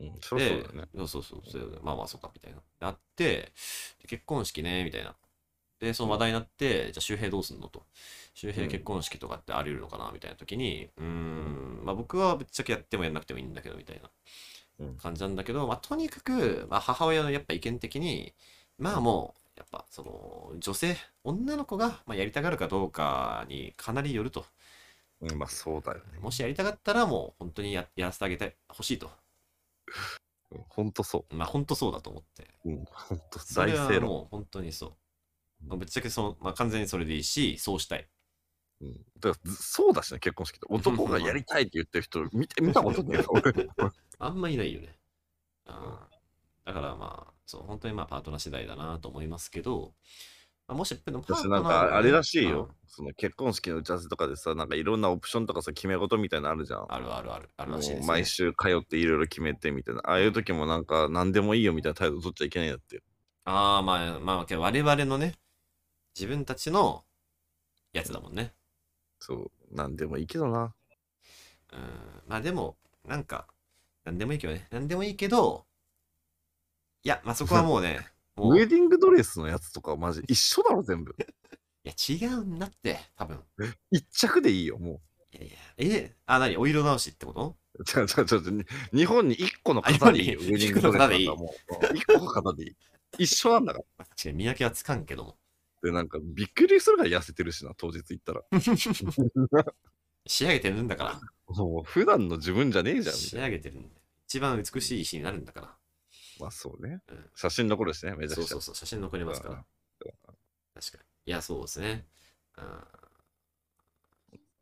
[0.00, 2.58] うんそりゃそうだよねそうそうそうそう、まあまあそうかみたいな。
[2.58, 3.52] であって、
[4.00, 5.14] で結婚式ね、みたいな。
[5.80, 7.84] で、その話題になって、じゃあ周平どうすんのと。
[8.34, 14.10] 周平結婚式とかってあり得るのかなみたいな時に、うーん、まあ僕はぶっちゃけやってもやんなくてもいいんだけど、みたいな
[14.80, 18.34] うん感じなんだけど、まあとにかく、まあ母親のやっぱ意見的に、
[18.78, 24.46] まあもう、やっぱその女性、女の子がまあやりたがるかどうかにかなりよると。
[25.20, 26.18] うん、まあそうだよね。
[26.20, 29.10] もしやりたかったらもう本当にややらせてあげてほしいと。
[30.50, 32.48] うんほんとそまあ本当そうだと思って。
[32.64, 32.70] う。
[32.70, 34.10] うん、ほんとそれは大正論。
[34.10, 35.66] もう本当にそう。
[35.66, 38.08] まあぶっちゃけその、まあ、完全にそれでいいし、そうしたい。
[38.80, 40.66] うん、だからずそうだしね、結婚式って。
[40.70, 43.42] 男がやりたいって言ってる人見て見たことねえよ、俺。
[44.18, 44.98] あんまいないよね。
[45.66, 46.18] あー
[46.64, 49.94] だからまあ、そう、本当にまあパートナー次第だなと思いますけど、
[50.68, 52.74] まあ、もし、パート私ナーなんかあれらしいようん。
[52.86, 56.84] その結婚式の打ち合わせとかでさ、なんかいろんなオプションとかさ、決め事みたいなのあるじゃん。
[56.88, 58.04] あるあるある、あるもらしいです、ね。
[58.04, 60.02] う毎週通っていろいろ決めてみたいな。
[60.04, 63.02] ああいう時もなんか何でもいいよみたいな態度取っちゃいけないんだって。
[63.44, 65.36] ああ、まあまあ、我々のね、
[66.14, 67.02] 自分たちの
[67.94, 68.52] やつだもんね。
[69.20, 70.74] そう、何でもいいけどな。
[71.72, 71.80] うん。
[72.26, 72.76] まあでも、
[73.06, 73.46] なんか、
[74.04, 74.66] なんでもいいけどね。
[74.70, 75.64] なんでもいいけど、
[77.04, 78.06] いや、まあそこはもうね、
[78.42, 81.14] ウェディングドレスのやつとかマジ 一緒だろ、全部。
[81.84, 83.42] や、違うんだって、多分。
[83.90, 85.00] 一着でいいよ、も
[85.32, 85.56] いやいや、
[85.98, 86.56] え、あ、何？
[86.56, 87.56] お色直しってこと？
[87.74, 87.84] う。
[87.84, 91.54] ちょちょちょちょ、に日本に一個のあ型でいいよ、ウェディングドレスだったら一個のも
[91.92, 91.96] う。
[91.96, 92.76] 一個の型でいい。
[93.18, 93.84] 一緒なんだから。
[93.98, 95.38] まあ確かに見分けはつかんけども。
[95.82, 98.42] で、なんかびっくりするぐらい痩せてるしな、当日行ったら。
[100.26, 101.20] 仕上げてるんだから。
[101.54, 103.36] もう普段の自分じゃねえじゃん、み仕。
[103.36, 104.02] 上げてるんだよ。
[104.26, 105.78] 一番美しい石になるんだから。
[106.40, 107.30] まあそうねうん。
[107.34, 108.62] 写真残るしね、めちゃくちゃそうそう。
[108.62, 109.54] そう、写真残りますから。
[109.54, 109.64] うん
[110.74, 111.04] 確かに。
[111.26, 112.06] いや、そうですね。
[112.56, 112.64] うん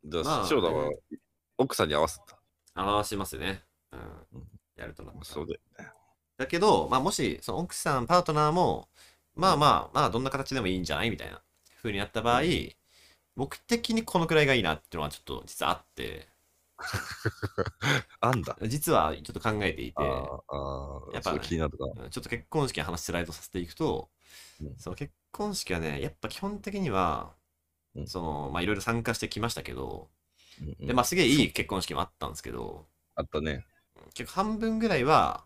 [0.09, 0.91] じゃまああ、塩田は
[1.57, 2.19] 奥さんに合わせ
[2.73, 2.81] た？
[2.81, 3.63] 表しますね。
[3.91, 4.47] うんうん。
[4.75, 5.59] やるとなったらそうで。
[6.37, 8.89] だけど、まあ、もし、その奥さん、パートナーも、
[9.35, 11.41] まあまあ、まあ、どんな形でもいいんじゃないみたいな
[11.77, 12.71] 風になった場合、うん
[13.35, 16.27] 僕的にこのくらいがいいなっていうのはちょっと実はあって、
[18.21, 18.57] あんだ。
[18.63, 21.85] 実はちょっと考えていて、あーあー、やっぱそう気になるか。
[21.85, 24.09] うんちょっと結婚式の話スライドさせていくと、
[24.61, 27.33] うんその結婚式はね、やっぱ基本的には、
[27.95, 30.09] うんその、まあいろいろ参加してきましたけど、
[30.61, 33.65] うんうんで、まあすげえいい結婚式もあったんですけど、あったね。
[34.13, 35.43] 結構半分ぐらいは、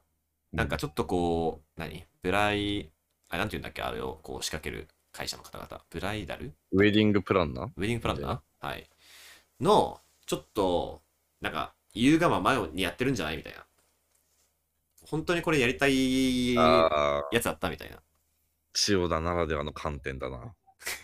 [0.53, 2.05] うんなんかちょっとこう、何？
[2.21, 2.91] ブライ、
[3.29, 3.83] あれなんて言うんだっけ？
[3.83, 5.81] あれをこう仕掛ける会社の方々。
[5.89, 6.53] ブライダル？
[6.73, 7.67] ウェディングプランナー？
[7.67, 8.67] ウェディングプランナー？
[8.67, 8.89] はい。
[9.61, 11.01] の、ちょっと、
[11.41, 13.65] なんか、言うがままにやってるんじゃないみたいな。
[15.07, 17.97] 本当にこれやりたいやああ、つだったみたいな。
[18.73, 20.53] 千代田ならではの観点だな。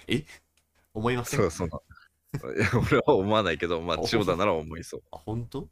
[0.93, 1.39] 思いません？
[1.39, 1.69] そうそう。
[2.55, 5.03] いや俺は思わないけど、まあ、千代田なら思いそう。
[5.11, 5.67] あ、本当、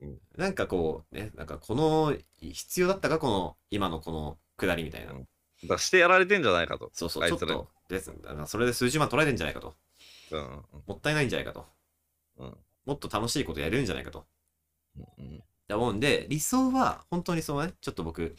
[0.00, 3.18] うんなんかこう、ね、なんかこの、必要だったか？
[3.18, 5.12] この、今のこの下りみたいな。
[5.12, 5.28] うん
[5.64, 6.88] だしてやられてんじゃないかと。
[6.94, 8.12] そうそう、ちょっあいつらにと、です。
[8.46, 9.74] それで数十万取られてんじゃないかと。
[10.30, 11.66] うんうんもったいないんじゃないかと。
[12.36, 14.26] うんもっと楽しいことやれるんじゃないかと。
[15.18, 18.34] うん思うんで、理想は、本当にそうね、ちょっと僕、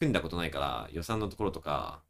[0.00, 2.02] 組んだことないから、予算のところとか、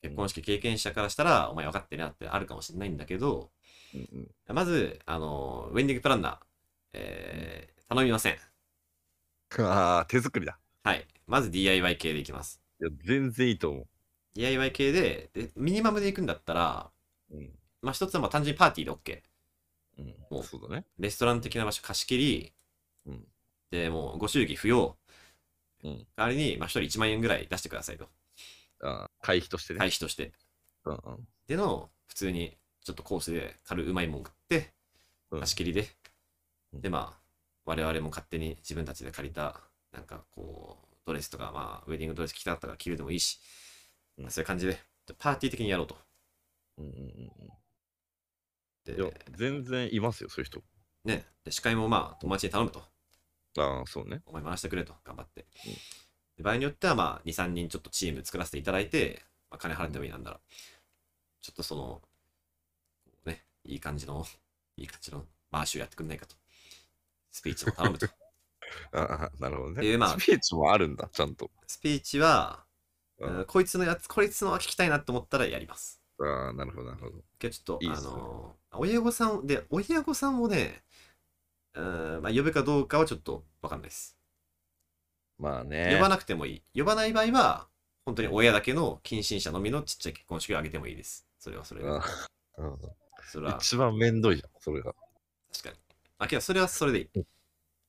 [0.00, 3.50] 結婚式経験者からしたら、お前分かってるなってあるかもしれないんだけど、
[3.94, 6.38] うんまず、あの、ウェンディングプランナー、
[6.94, 8.32] えー、頼みません。
[8.32, 8.38] うん
[9.58, 10.58] ああ、手作りだ。
[10.82, 11.06] はい。
[11.26, 12.60] まず DIY 系でいきます。
[12.80, 13.86] いや、全然いいと思
[14.34, 16.90] DIY 系で、でミニマムで行くんだったら、
[17.30, 17.36] う。
[17.36, 17.50] うん。
[17.82, 19.22] まあ一つはまあ単純にパーティーで OK。
[19.98, 20.84] うんもうそうだね。
[20.98, 22.52] レストラン的な場所貸し切り、
[23.06, 23.24] うん。
[23.70, 24.96] で、もうご祝儀不要。
[25.84, 26.06] うん。
[26.16, 28.08] 代わりに、まあ一人1万円ぐらい出してくださいと。
[28.82, 29.78] ああ、会費としてね。
[29.78, 30.32] 会費として。
[30.84, 31.28] うんうん。
[31.46, 34.72] での、普通にちょっとコースで軽いうまいもん食って、
[35.30, 35.88] うん貸し切りで、
[36.72, 37.20] うんで、まあ、
[37.64, 39.60] 我々も勝手に自分たちで借りた、
[39.92, 43.40] なんかこう、ドレスとか、まあ、ウェディングドレス着たかったから着るでもいいし、
[44.18, 44.78] うんまあそういう感じで、
[45.18, 45.96] パーティー的にやろうと。
[46.78, 46.94] うんうんう
[47.46, 47.50] ん。
[48.92, 50.62] いや、全然いますよ、そういう人。
[51.04, 52.82] ね、で司会もまあ、友達に頼むと。
[53.58, 54.22] ああ、そうね。
[54.26, 55.46] お前回してくれと、頑張って。
[56.36, 60.40] で場合によっては、まあ、2、3人ちょっとチーム作らせていただいて、まあ、金払ってもいいなんだら、
[61.40, 62.02] ちょっとその、
[63.24, 64.24] ね、いい感じの、
[64.76, 66.36] いい感じの回しをやってくんないかと。
[67.30, 68.06] スピーチも頼むと。
[68.92, 69.96] ああ、なるほどね。
[69.96, 71.50] まあスピーチもあるんだ、ちゃんと。
[71.66, 72.64] スピーチは、
[73.18, 75.95] うんうんこいつのやつ、こいつのは聞きたいなと思ったらやります。
[76.18, 77.24] ああ、なるほど、なるほど。
[77.38, 80.82] けどちょっと、あいいっすねのー親御さん、で、親御さんをね、
[81.74, 84.16] うんまあ、呼ぶかどうかはちょっとわかんないです。
[85.38, 85.94] まあね。
[85.94, 86.80] 呼ばなくてもいい。
[86.80, 87.68] 呼ばない場合は、
[88.04, 91.26] 本当に親だけの近親者のみのちっちゃい結婚式を挙げてもいいです。
[91.38, 91.88] それはそれで。
[91.88, 92.00] あ
[92.58, 92.78] うん
[93.28, 94.94] それは一番めんどいじゃん、それが。
[95.52, 95.76] 確かに。
[96.18, 97.24] あ、けどそれはそれでいい。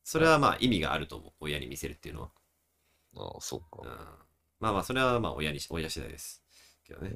[0.04, 1.32] それはまあ意味があると思う。
[1.42, 2.30] 親に見せるっていうのは。
[3.16, 4.18] ああ、そううんか。
[4.60, 6.44] まあまあ、それはまあ親に、親次第です。
[6.86, 7.16] けどね。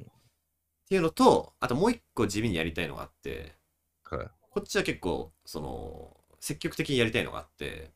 [0.92, 3.54] うんっていうのと、あともう一個地味にやりたいのがあって、
[4.04, 4.26] はい。
[4.50, 7.92] こっちは結構、その、積極的にやりたいのがあって、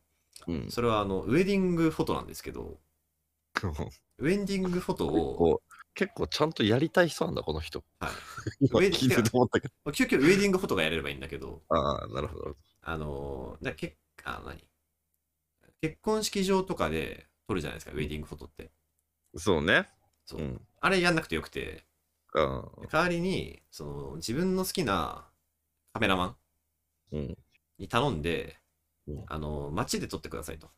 [0.46, 0.70] うん。
[0.70, 2.78] それはあの、ウェディングフォトなんですけど、
[4.18, 7.84] ウェディングフォトを、こう結構ちゃんとやりたい人なんだ、この人。
[8.00, 8.10] はい。
[8.66, 9.92] 今ウェディ聞いてて思ったけど。
[9.92, 12.56] 究極ウェディングフォトがやれればいいんだけど、ああ、なるほど。
[12.80, 14.66] あの、だけあ何？
[15.82, 18.70] 結婚式場とかで撮るじゃないですか、ウェディングフォトって。
[19.34, 19.86] そうね。
[20.24, 20.66] そううん。
[20.80, 21.84] あれやんなくてよくて、
[22.34, 25.26] あ代わりに、その、自分の好きな
[25.92, 26.36] カメラマン
[27.12, 27.38] うん。
[27.78, 28.58] に頼んで
[29.08, 30.68] うん、あの、街で撮ってくださいと。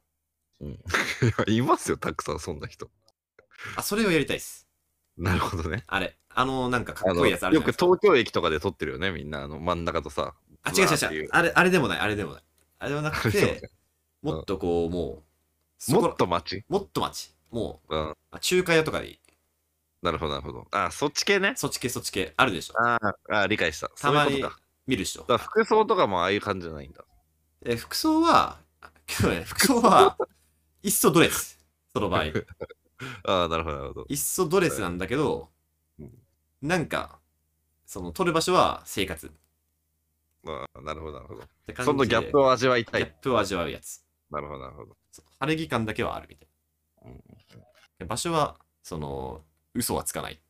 [0.61, 0.79] うん。
[1.49, 2.91] いますよ、たくさん、そんな人。
[3.77, 4.69] あ、それをやりたいです。
[5.17, 5.83] なるほどね。
[5.87, 6.17] あれ。
[6.29, 7.73] あの、なんかかっこいいやつあるじよく。
[7.73, 9.43] 東京駅とかで撮ってるよね、みんな。
[9.43, 10.35] あの真ん中とさ。
[10.63, 11.29] あ、違う違う違う。
[11.33, 12.43] あれ、あれでもない、あれでもない。
[12.79, 13.71] あれではなくて、
[14.23, 15.25] もっとこう、も
[15.89, 16.65] う、もっと街？
[16.69, 17.35] もっと街。
[17.51, 18.17] もう、うん。
[18.31, 19.21] あ中華屋とかでいい。
[20.03, 20.67] なるほど、なるほど。
[20.71, 21.55] あ、そっち系ね。
[21.57, 22.75] そっち系そっち系あるでしょ。
[22.79, 23.89] あーあー、理解した。
[23.89, 24.45] たまに。
[24.87, 25.21] 見る人。
[25.21, 27.05] だから服装とかもああいう感じじゃないんだ。
[27.67, 28.59] え服装は、
[29.07, 30.17] けどね、 服装は、
[30.83, 31.59] いっそドレス。
[31.93, 32.25] その場合。
[33.25, 34.07] ああ、なるほど、なるほど。
[34.09, 35.51] いっそドレスなんだけど
[35.99, 36.19] うん、
[36.63, 37.21] なんか、
[37.85, 39.27] その、撮る場所は生活。
[39.27, 39.31] っ
[40.43, 41.43] まあ、なるほど、なるほど。
[41.85, 43.03] そのギャップを味わいたい。
[43.03, 44.05] ギャップを味わうやつ。
[44.31, 44.97] なるほど、なるほど。
[45.41, 46.49] 晴れ着感だけはあるみたい
[47.07, 47.23] うん
[47.99, 48.07] な。
[48.07, 49.45] 場所は、その、
[49.79, 50.41] 嘘はつかない。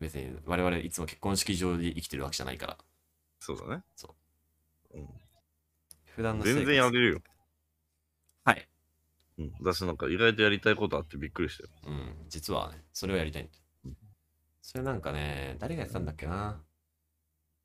[0.00, 2.78] 別に、我々いつも結婚式場で生きてるわけじゃないから。
[3.40, 3.82] そうだね。。
[3.96, 4.14] そ
[4.94, 5.08] ううん、
[6.14, 7.20] 普段の全然やれるよ。
[8.44, 8.68] はい。
[9.38, 9.52] うん。
[9.60, 11.70] 私なんか意外とやりたいことあってびっくりしたよ。
[11.88, 13.52] うん、実はね、それをやりたいんだ
[13.86, 13.96] うん。
[14.62, 16.62] それなんかね、誰がやってたんだっけな。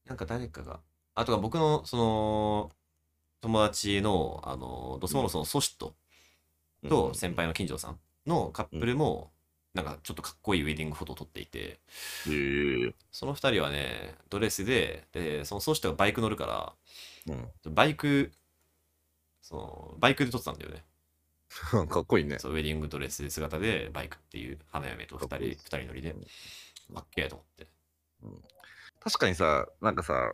[0.05, 0.79] なんか誰かが。
[1.13, 2.71] あとは僕の、その、
[3.41, 5.95] 友達の、あの、ドスモノスのソシット
[6.87, 9.30] と先輩の金城さんのカップルも、
[9.73, 11.79] なんかちょっとかっこいいウェディングフォトを撮っていて。
[13.11, 16.75] その二人はね、ドレスで、で、そのソシットがバイク乗るか
[17.27, 17.73] ら、うん。
[17.73, 18.31] バイク、
[19.41, 20.83] その、バイクで撮ってたんだよね。
[21.89, 22.39] かっこいいね。
[22.39, 27.67] そうウェディングドレス姿でバイクっていう花嫁と二人いい二人乗りでうんかっけえと思って
[28.99, 30.31] 確かにさ、なんかさ、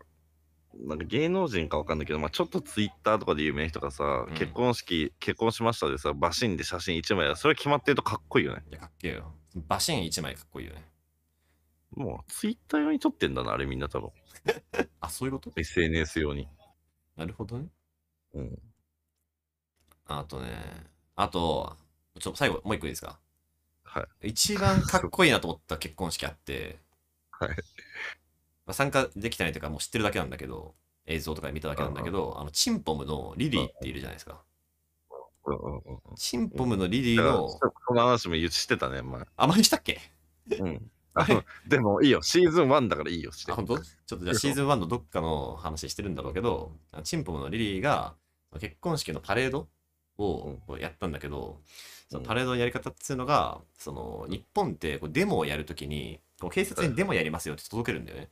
[0.75, 8.63] なんか芸能人かわかんないけど、まあ、ちょっとツイッターとかで有名な人がさ、うん結婚式、結婚しましたでさ、バシンで写真1枚やそれ決まってるとかっこいいよね。
[8.69, 10.85] いやかっけえよバシン一枚かっこいいよね
[11.91, 14.11] もうツイッター用に撮ってんだな、あれみんな多分。
[15.01, 16.47] あそういうこと？SNS 用に。
[17.15, 17.69] なるほどね
[18.33, 18.59] うん。
[20.05, 20.51] あとね
[21.15, 21.75] あと
[22.19, 23.19] ちょっと最後もう一個いいですか？
[23.83, 24.29] はい。
[24.29, 26.79] 一番かっこいいなと思った結婚式あって、
[27.31, 27.49] はい。
[28.67, 30.75] まあ、参加できてないというかもう知ってるだけなんだけど
[31.05, 34.43] 映像とかで見ただけなんだけどあのチンポムのリリーっているじゃないですか。
[36.17, 37.47] チンポムのリリーの
[37.85, 39.23] この話も言ってたね、前。
[39.37, 39.99] あまりしたっけ？
[40.59, 40.91] うん。
[41.67, 43.55] でもいいよ、シーズン1だからいいよ、してあ、。
[43.55, 43.79] 本当？
[43.79, 48.15] ちょっとじゃあシーズン1のどっかの話してるんだろうけど、あチンポムのリリーが
[48.59, 49.69] 結婚式のパレード
[50.17, 51.61] をやったんだけど、
[52.09, 58.29] そのパレードのやり方っていうのが、その日本ってこうデモをやるときに、こう警察にデモやりますよって届けるんだよね。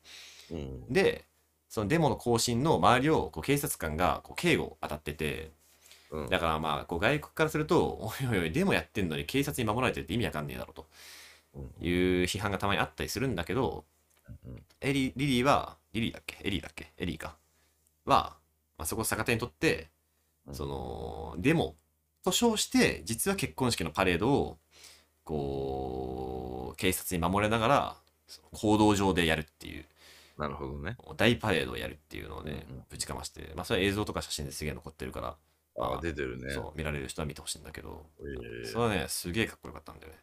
[0.51, 0.93] うん。
[0.93, 1.25] で、
[1.69, 5.51] そのデモの行進の周りをこう警察官がこう警護当たってて、
[6.11, 6.29] うん。
[6.29, 10.87] だからまあこう外国からすると、おいおいおい、デモやってんのに警察に守られてるって意味わかんねえだろと。
[11.55, 11.61] うん。
[11.81, 13.85] いう批判がたまにあったりするんだけど、
[14.45, 16.37] うんエリリリーは、リリーだっけ？
[16.43, 16.91] エリーだっけ？
[16.97, 17.35] エリーか。
[18.05, 18.35] は、
[18.77, 19.87] まあ、そこを逆手にとって、
[20.47, 20.55] うん。
[20.55, 21.75] その、デモ
[22.23, 24.57] と称して、実は結婚式のパレードを、
[25.25, 27.95] こう、警察に守れながら、
[28.53, 29.85] 行動上でやるっていう、
[30.38, 30.97] なるほどね。
[31.17, 35.38] 大パレードをやるっていうのをねうんうん、ぶちかまして、まあ、それは映像とか写真ですげえ残ってるから、
[35.77, 36.53] あまあ出てるね。
[36.53, 40.19] そう、見られる人は見てほしいんだけど、えーそれはね、すげえかっこよかったんだよね。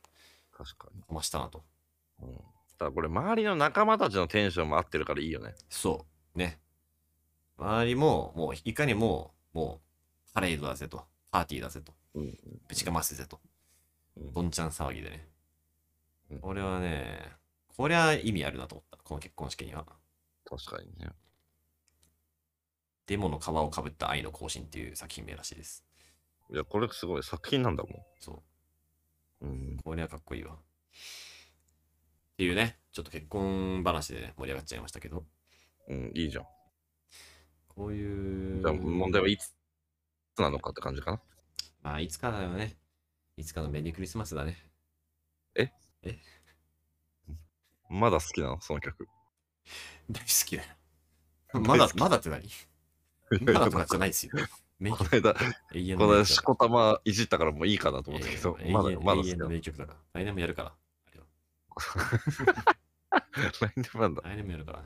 [0.52, 1.00] 確かに。
[1.02, 1.62] かましたなと。
[2.22, 2.34] うん。
[2.34, 2.38] だ
[2.78, 5.54] からこれ、周りの仲間たちのテンションも合ってるからいいよね。
[5.68, 6.38] そう。
[6.38, 6.58] ね。
[7.58, 9.80] 周りも、もう、いかにも、も
[10.30, 12.38] う、パレードだぜと、パーティーだぜと、うん。
[12.68, 13.51] ぶちかますぜと、うん
[14.16, 15.28] どんちゃん騒ぎでね
[16.30, 16.38] うん。
[16.42, 17.32] 俺はね、
[17.76, 19.86] こりゃ意味あるなと思った、この結婚式には。
[20.44, 21.10] 確かにね。
[23.06, 25.84] デモの皮をかぶった愛の行進っていう作品名らしいです。
[26.50, 28.42] いや、これすごい作品なんだもそ
[29.40, 29.46] う。
[29.46, 29.48] ん。
[29.48, 29.76] うん。
[29.82, 30.54] これはかっこいいわ。
[30.54, 30.58] っ
[32.36, 35.24] ていうね、ちょっと結婚話で、ね、盛り上がっちゃいましたけど、
[35.88, 36.44] うん、いいじゃん。
[37.68, 38.60] こういう。
[38.62, 39.52] じゃあ問題はいつ
[40.38, 41.20] なのかって感じかな？
[41.82, 42.76] まあ、いつかだよね。
[43.36, 44.72] いつかのメリークリスマスだね。
[47.92, 48.60] まだ好きなの？
[48.60, 49.06] その曲。
[50.10, 50.68] 大好きだよ。
[51.60, 52.48] まだまだって何？
[53.52, 54.32] まだとかじゃないですよ。
[54.80, 55.40] 名こ曲の間、こ
[56.06, 59.50] の間、しこたまいじったからもういいかなと思ったけど、まだ、まだ好きなの。
[59.50, 59.98] 名曲だから。
[60.20, 60.74] 来年もやるから。
[63.60, 64.22] 来年なんだ。
[64.22, 64.84] 来年もやるから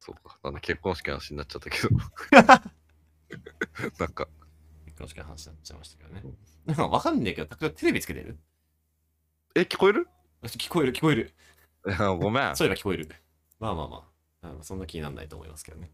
[0.00, 0.38] そうか。
[0.42, 1.90] なんだ結婚式の話になっちゃったけど。
[3.98, 4.28] なんか、
[4.96, 6.22] 結婚式の話になっちゃいましたけどね。
[6.64, 8.38] なんかわかんねえけど、タクテレビつけてる？
[9.54, 10.08] え、聞こえる？
[10.42, 11.34] 聞こえる聞こえる。
[12.18, 12.56] ごめん。
[12.56, 13.08] そういえば聞こえる。
[13.60, 14.10] まあまあま
[14.42, 14.48] あ。
[14.48, 15.92] あそんな気にならないと思いますけどね。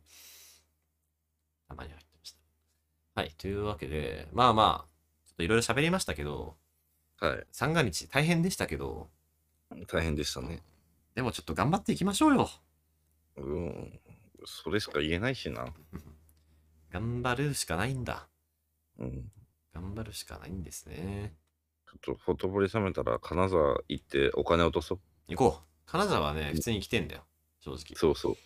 [1.69, 3.21] たまに入ってました。
[3.21, 3.35] はい。
[3.37, 4.89] というわけで、まあまあ、
[5.27, 6.57] ちょっといろいろ喋りましたけど、
[7.19, 7.47] はい。
[7.51, 9.11] 三が日大変でしたけど、
[9.89, 10.63] 大変でしたね。
[11.17, 12.49] でもちょっと頑張っていきましょうよ。
[13.37, 14.01] うん。
[14.45, 15.67] それしか言えないしな。
[16.91, 18.29] 頑張るしかないんだ。
[19.03, 19.33] うん。
[19.75, 21.35] 頑張るしかないんですね。
[21.87, 25.01] ちょっとほとぼり冷めたら金沢行ってお金落とそう。
[25.29, 25.91] 行こう。
[25.91, 27.25] 金沢はね、普通に来てんだよ。
[27.61, 27.79] 正直。
[27.97, 28.37] そうそう。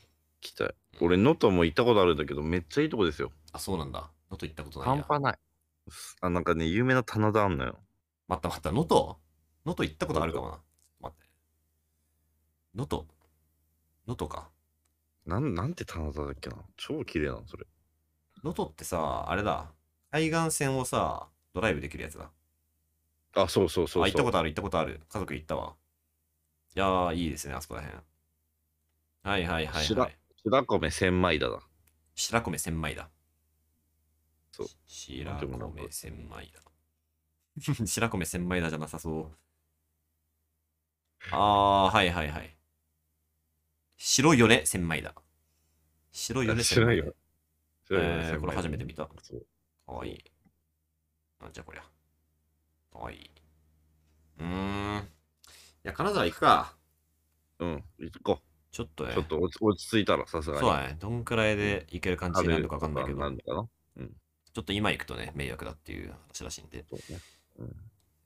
[0.41, 0.75] 来たい。
[1.01, 3.31] 俺、能登も行ったことあるんだけど、めっちゃいいとこですよ。
[3.53, 4.01] あ、そうなんだ。
[4.31, 5.05] 能登行ったことないや。
[5.05, 5.39] 半端ない。
[6.21, 7.79] あ、なんかね、有名な棚田あんのよ。
[8.29, 9.17] 待った待った、能登？
[9.65, 10.61] 能登行ったことあるかもな。
[11.01, 11.31] 待って。
[12.75, 13.05] 能登？
[14.07, 14.51] 能登か。
[15.25, 16.57] なん、なんて棚田だっけな。
[16.77, 17.67] 超綺麗なの、それ。
[18.43, 19.73] 能登ってさ、あれだ。
[20.17, 22.31] 海岸線をさ、ドライブできるやつだ。
[23.35, 24.03] あ、そうそうそうそう。
[24.05, 25.01] あ、行ったことある、行ったことある。
[25.11, 25.75] 家族行ったわ。
[26.75, 27.89] いやー、いいですね、あそこらへん。
[29.23, 30.19] はいはいはい、白はい。
[30.51, 31.61] 白米千枚田だ。
[32.15, 33.11] 白米千枚だ。
[34.53, 34.67] そう。
[34.87, 36.63] 白米千枚だ。
[37.87, 39.33] 白米千枚だじゃなさそう。
[41.31, 42.57] あー、はいはいはい。
[43.99, 45.15] 白いよね、千枚だ。
[46.13, 47.15] 白いよね、千枚だ白いよ。。
[47.87, 49.09] 白いよねこれ初めて見た。
[49.23, 49.47] そう
[49.87, 50.25] かわいい。
[51.41, 51.83] なんじゃこりゃ。
[52.93, 53.31] かわいい。
[54.41, 54.99] うーん。
[54.99, 55.03] い
[55.85, 56.75] や、金沢行くか。
[57.59, 58.75] うん、行こう。
[58.75, 59.15] ちょっとね。
[59.15, 60.61] ちょっと落ち落ち着いたら、さすがに。
[60.61, 60.97] そうだね。
[60.99, 63.69] どんくらいで行ける感じになるのかわかんないけど、なんのかな
[64.57, 66.85] ちょっと今行くとね、迷惑だっていう話らしいんで。
[66.89, 67.21] そうね。
[67.59, 67.77] うん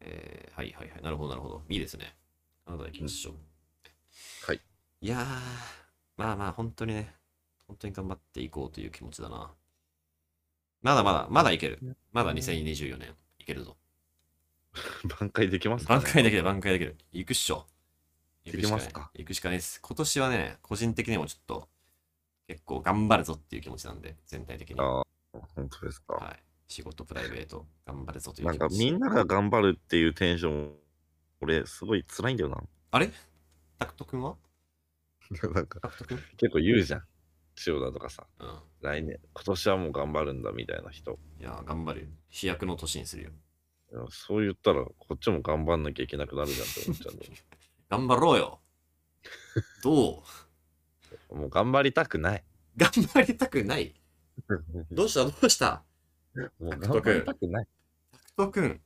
[0.01, 1.03] えー、はいはいはい。
[1.03, 1.63] なるほどなるほど。
[1.69, 2.15] いいですね。
[2.65, 3.35] 金沢行きましょう。
[4.47, 4.61] はい。
[5.01, 5.25] いやー、
[6.17, 7.15] まあまあ、本当にね、
[7.67, 9.51] 本当に頑張っていこうという気持ちだな。
[10.83, 11.97] まだまだ、まだいける。
[12.13, 13.77] まだ2024年いけるぞ。
[15.21, 16.97] 挽回できますか、ね、挽回できる、挽回できる。
[17.13, 17.67] 行くっしょ。
[18.45, 19.11] 行くしかないできますか？
[19.15, 19.81] 行くしかないです。
[19.83, 21.69] 今年はね、個人的にもちょっと、
[22.47, 24.81] 結構頑張るぞっていう気持ちなんで、全体的に。
[24.81, 25.01] は
[25.33, 26.37] ああ、本当ですか。
[26.39, 26.43] い。
[26.73, 28.85] 仕事、プライベート、頑張るぞというなんか気持ち。
[28.85, 30.77] みんなが頑張るっていうテンション、
[31.41, 32.63] 俺、すごい辛いんだよな。
[32.93, 33.11] あれ？
[33.79, 34.37] タクト君は？
[35.55, 35.81] なんか
[36.37, 37.05] 結構言うじゃん。
[37.63, 38.59] 千代田とかさ、うん。
[38.81, 41.19] 来年、今年はもう頑張るんだみたいな人。
[41.39, 42.07] いや、頑張るよ。
[42.31, 43.31] 飛躍の年にするよ。
[44.09, 47.33] そう言ったら、こっちも頑張んなきゃいけなくなるじゃんって思っちゃうんだよ
[47.91, 48.61] 頑張ろうよ。
[49.85, 50.23] ど
[51.31, 51.35] う？
[51.37, 52.45] もう頑張りたくない。
[52.77, 53.95] 頑張りたくない？
[54.91, 55.25] どうした？
[55.25, 55.85] どうした？
[56.59, 57.67] もう頑張りたくない。
[58.13, 58.81] タクト君、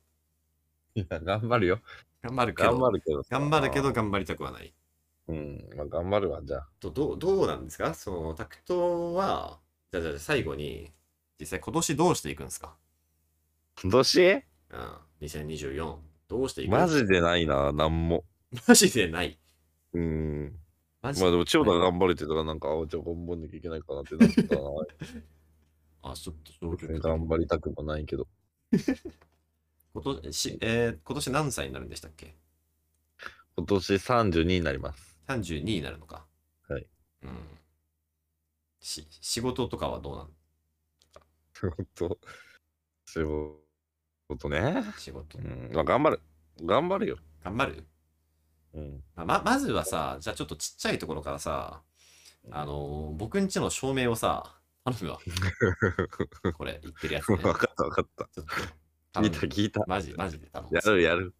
[0.96, 1.80] いや、頑張るよ。
[2.22, 3.28] 頑張るけど、頑張るけどさ。
[3.38, 4.74] 頑張るけど頑張りたくはない。
[5.28, 6.68] うん、まあ、頑張るわ、じゃあ。
[6.80, 7.94] とどうどうなんですか？
[7.94, 9.58] そのタクトは、
[9.90, 10.92] じゃあじゃあ最後に、
[11.40, 12.76] 実際今年どうしていくんですか？
[13.82, 14.42] 今年？
[14.70, 15.96] うん、2024。
[16.28, 18.24] どうしていくマジでないな、なんも。
[18.68, 19.38] マジでない？
[19.94, 20.54] うん。
[21.02, 24.60] まあでも、千代田が頑張れてたら、なんか、あ、じゃあ頑張んなきゃいけないかなってなったな。
[26.12, 28.26] あ、ちょっと消極別に頑張りたくもないけど。
[29.94, 32.34] 今年、えー今年何歳になるんでしたっけ？
[33.56, 35.13] 今年32になります。
[35.26, 36.26] ?32 になるのか。
[36.68, 36.86] はい。
[37.22, 37.58] うん。
[38.80, 40.30] し、仕事とかはどうなの
[41.54, 42.18] 仕事、
[43.06, 43.20] 仕
[44.28, 44.84] 事ね。
[44.96, 45.42] 仕事う。
[45.42, 46.20] ん、まあ頑張る。
[46.64, 47.18] 頑張るよ。
[47.44, 47.86] 頑張る？
[48.74, 49.02] うん。
[49.16, 51.82] まあままずはさ、じゃあちょっとちっちゃいところからさ、
[52.50, 55.20] あのー僕んちの照明をさ、頼むわ。
[56.52, 57.38] これ、言ってるやつね。
[57.42, 58.28] 分かった分かった。
[58.34, 59.84] ちょっと聞いた聞いた。
[59.86, 60.76] マジ、マジで頼む。
[60.76, 61.34] やるやる。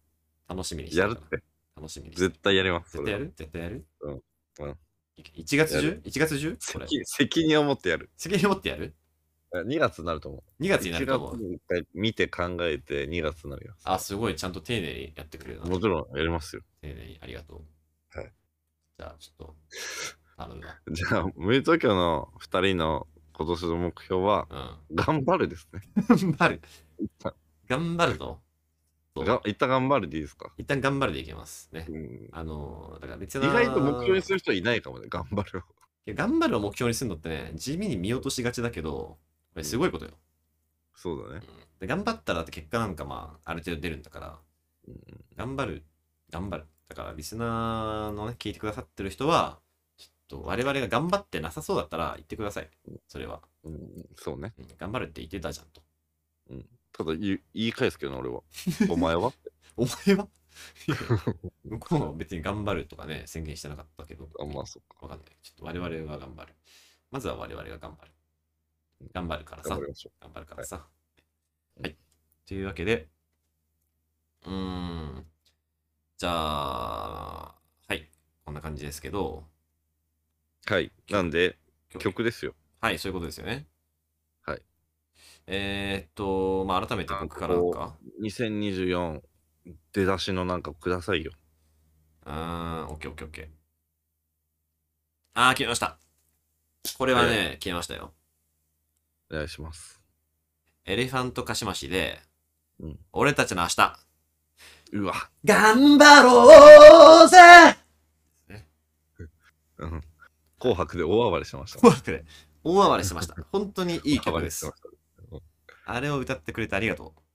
[0.47, 1.43] 楽しみにしてるやるって。
[1.75, 2.91] 楽しみにしてる絶対やります。
[2.93, 3.33] 絶対やる？
[3.35, 3.85] 絶対やる？
[4.01, 4.77] うんうん
[5.17, 5.87] い ?1 月中？
[5.87, 6.57] やる ?1 月中？
[6.73, 6.87] これ。
[6.87, 8.09] 責 責任を持ってやる。
[8.17, 8.95] 責任持ってやる
[9.53, 10.63] ？2月になると思う。
[10.63, 11.47] ?2 月になると思1う月。
[11.47, 13.75] に一回見て考えて2月になるよ。
[13.83, 15.65] あ、すごい、ちゃんと丁寧にやってくれるな。
[15.65, 16.61] もちろんやりますよ。
[16.81, 18.17] 丁寧にありがとう。
[18.17, 18.33] はい。
[18.97, 19.55] じゃあ、ちょっと、
[20.37, 20.79] 頼むわ。
[20.91, 24.95] じゃあ、無東京の2人の今年の目標は、うん。
[24.95, 25.81] 頑張るですね。
[26.07, 26.61] 頑張る。
[27.67, 28.44] 頑張ると。
[29.23, 31.97] が一旦頑張るでいいですか、一旦頑張るでいけますねう。
[31.97, 35.61] ん、あのー、だから別意な外と目標にする人いないかもね、頑張るを。
[36.07, 39.17] いや頑張るを目標にするのってね、地味に見落としがちだけど、こ
[39.55, 40.11] れすごいことよ。
[40.95, 41.41] そうだね。
[41.79, 44.39] で頑張ったらって結果なんかまあ、ある程度出るんだから、
[44.87, 44.95] うん
[45.35, 45.83] 頑張る、
[46.29, 46.65] 頑張る。
[46.87, 49.59] だからリスナーのね、聞いてくださってる人は、
[49.97, 52.69] ちょっと我々が頑張ってなさそうだったら言ってください。
[53.07, 53.41] それは。
[53.63, 54.53] うん、そうね。
[54.57, 55.81] うん頑張るって言ってたじゃんと。
[56.97, 58.41] ただ言い言い返すけどな、俺は。
[58.89, 59.33] お前は？
[59.75, 60.29] お前は？
[61.65, 65.05] 向こうも別に頑張るとかね、宣言してなかったけど、あ、まあそっか。
[65.05, 65.37] わかんない。
[65.43, 66.55] ちょっと我々が頑張る。
[67.11, 68.11] まずは我々が頑張る。
[69.13, 69.83] 頑張るからさ頑張。
[69.83, 70.87] りましょ頑張るからさ。
[71.79, 71.97] いはい。
[72.45, 73.09] というわけで、
[74.45, 74.51] うー
[75.19, 75.25] ん。
[76.17, 77.55] じゃあ、
[77.87, 78.09] はい。
[78.45, 79.45] こんな感じですけど、
[80.69, 80.73] う。
[80.73, 80.93] はい。
[81.09, 81.57] なんで、
[81.89, 82.55] 曲曲ですよ。
[82.79, 83.67] はい、そういうことですよね。
[85.47, 85.57] はい。
[85.57, 87.95] えー、っと、まあ、改めて僕からなんか。
[88.21, 89.21] 2024
[89.93, 91.31] 出だしのなんかくださいよ。
[92.25, 93.47] うーん、オッケーオッケーオッケー。
[95.35, 95.97] あー、決めました。
[96.97, 98.13] これはね、決めましたよ。
[99.31, 100.01] お願いします。
[100.85, 102.19] エレファントカシマシで、
[102.79, 103.99] うん俺たちの明日、
[104.93, 105.13] うわ。
[105.43, 107.37] 頑張ろうぜ
[109.79, 110.03] うん。
[110.59, 111.79] 紅白で大暴れしてました。
[111.79, 112.25] 紅白で
[112.63, 113.35] 大暴れしてました。
[113.51, 114.71] 本当にいい曲です
[115.85, 117.25] あれを歌ってくれてありがとう。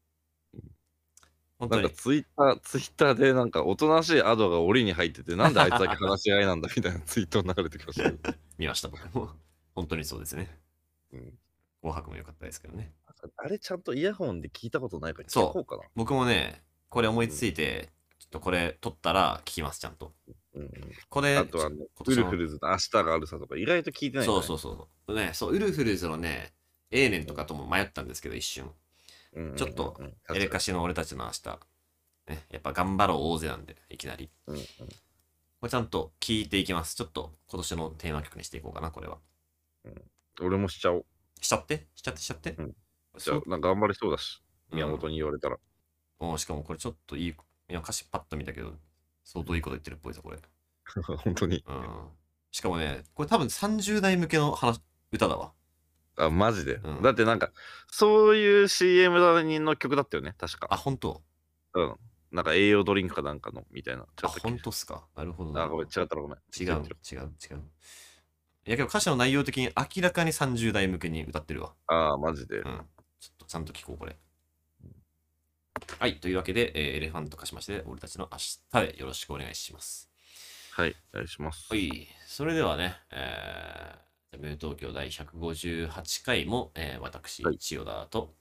[1.59, 1.96] 本当になんか。
[1.96, 8.34] ツイッター、ツイッターでなんかおとなしいアドが檻に入ってて、なんであいつだけ話し合いなんだみたいなツイート流れてきましたけど。
[8.59, 9.30] 見ました、僕も。
[9.74, 10.59] 本当にそうですね。
[11.12, 11.38] うん
[11.82, 12.92] 紅白も良かったですけどね。
[13.36, 15.82] あれちゃんとイヤホンで聞いたことないから聞そうこうかな。
[15.94, 17.88] 僕もね、これ思いついて、
[18.18, 20.12] ちょっとこれ撮ったら聞きます、ちゃんと。
[20.55, 20.70] うんうん
[21.09, 21.76] これ、あとはね、
[22.07, 25.14] ウルフルズの明日があるさとか意外と聞いてない、そうそうそう。
[25.14, 26.53] ね、そう、ウルフルズのね、
[26.91, 28.70] A 年とかとも迷ったんですけど、一瞬。
[29.57, 31.61] ちょっとうんエレカシの俺たちの明日。
[32.28, 34.30] ね、やっぱ頑張ろう大勢なんで、いきなり。
[35.61, 36.95] これちゃんと聞いていきます。
[36.97, 39.18] ちょっと今年のテーマ曲にしていこうかな、これは。
[40.41, 41.07] 俺もしちゃおう。
[41.41, 41.86] しちゃって？
[41.95, 42.20] しちゃって？
[42.20, 42.59] しちゃって？
[42.59, 42.72] うん
[43.18, 45.59] じそうゃあ、なんか頑張りそうだし、うん宮本に言われたら。
[46.18, 47.34] おしかもこれちょっといい、い
[47.68, 48.72] や歌詞パッと見たけど、
[49.24, 50.38] 相当いいこと言ってるっぽいぞ、これ。
[51.24, 51.64] 本当に。
[51.66, 52.09] うん。
[52.53, 54.80] しかもね、これ多分30代向けの話、
[55.12, 55.55] 歌だわ。
[56.16, 56.74] あ、マジで？
[56.76, 57.50] うんだってなんか、
[57.90, 59.18] そういう CM
[59.61, 60.76] の曲だったよね、確あ、か。
[60.76, 61.22] 本当？
[61.74, 61.96] うん。
[62.32, 64.06] なんか栄養ドリンクかなんかの、みたいな。
[64.16, 65.06] ちあ、本当っすか？
[65.16, 65.62] なるほどな。
[65.62, 66.38] あ、ごめん、違ったらごめん。
[66.58, 67.62] 違う、違う、違う。
[68.66, 71.74] いやけど歌詞の内容的に明らかに30代向けに歌ってるわ。
[71.86, 72.68] ああ、マジでう。
[72.68, 72.86] ん。
[73.18, 74.16] ちょっとちゃんと聞こう、これ。
[75.98, 76.20] はい。
[76.20, 80.11] というわけで、えーエレファント化しまして、俺たちの明日でよろしくお願いします。
[80.72, 81.66] はい、お願いします。
[81.70, 82.06] はい。
[82.26, 83.98] それではね、えー、
[84.33, 88.35] 東京第158回も、えー私、はい千代田と、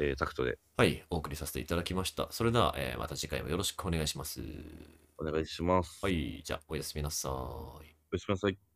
[0.00, 2.28] えー、タクトではい、お送りさせていただきました。
[2.30, 4.40] それでは、えーまた次回もよろしくお願いします。
[5.18, 5.98] お願いします。
[6.02, 6.10] は。
[6.10, 6.42] い。
[6.44, 7.32] じゃあ、おやすみなさい。
[7.32, 7.80] お
[8.12, 8.67] やすみなさい。